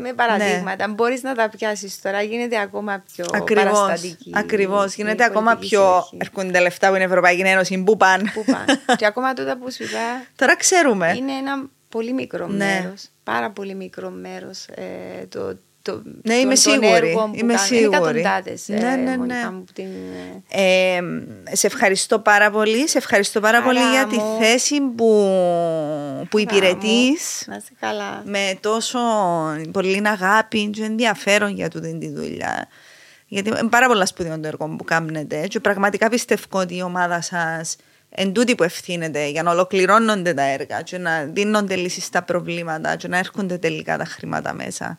[0.00, 0.86] με παραδείγματα.
[0.86, 0.94] Ναι.
[0.94, 4.30] Μπορείς να τα πιάσεις τώρα, γίνεται ακόμα πιο Ακριβώς, παραστατική.
[4.34, 4.94] Ακριβώς.
[4.94, 6.04] Γίνεται ακόμα πιο.
[6.18, 7.82] Έρχονται λεφτά που είναι η Ευρωπαϊκή Ένωση.
[7.82, 8.30] Πού πάνε.
[8.34, 8.44] Πού
[8.96, 9.98] και ακόμα τούτα που σου είπα.
[10.36, 11.12] Τώρα ξέρουμε.
[11.16, 12.64] Είναι ένα πολύ μικρό ναι.
[12.64, 13.08] μέρος.
[13.24, 14.66] Πάρα πολύ μικρό μέρος.
[14.66, 17.16] Ε, το, το, ναι, είμαι σίγουρη.
[17.32, 18.24] Είμαι σίγουρη.
[18.66, 19.50] Είναι ναι, ναι, ναι.
[19.72, 19.86] Την...
[20.48, 21.00] Ε,
[21.52, 22.88] σε ευχαριστώ πάρα πολύ.
[22.88, 25.06] Σε ευχαριστώ πάρα πολύ για τη θέση που,
[26.30, 27.48] που υπηρετείς.
[28.24, 28.98] Με τόσο
[29.72, 32.68] πολύ αγάπη και ενδιαφέρον για τούτη τη δουλειά.
[33.26, 37.20] Γιατί είναι πάρα πολλά σπουδαίο το έργο που κάνετε και πραγματικά πιστεύω ότι η ομάδα
[37.20, 37.76] σας
[38.14, 42.96] εν τούτη που ευθύνεται για να ολοκληρώνονται τα έργα και να δίνονται λύσεις στα προβλήματα
[42.96, 44.98] και να έρχονται τελικά τα χρήματα μέσα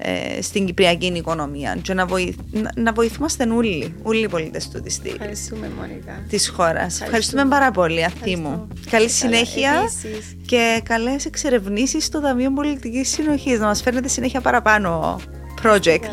[0.00, 4.80] ε, στην κυπριακή οικονομία και να, βοηθ, να, να βοηθούμαστε όλοι, όλοι οι πολίτες του
[4.80, 6.24] της, Ευχαριστούμε, Μόνικα.
[6.28, 7.00] της χώρας.
[7.00, 8.68] Ευχαριστούμε πάρα πολύ, αυτή μου.
[8.90, 10.36] Καλή συνέχεια Επίσης.
[10.46, 13.58] και καλές εξερευνήσεις στο Ταμείο Πολιτικής Συνοχής.
[13.58, 15.20] Να μας φέρνετε συνέχεια παραπάνω
[15.62, 16.04] project.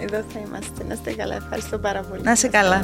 [0.00, 0.84] Εδώ θα είμαστε.
[0.88, 1.34] Να είστε καλά.
[1.34, 2.22] Ευχαριστώ πάρα πολύ.
[2.22, 2.80] Να είστε καλά.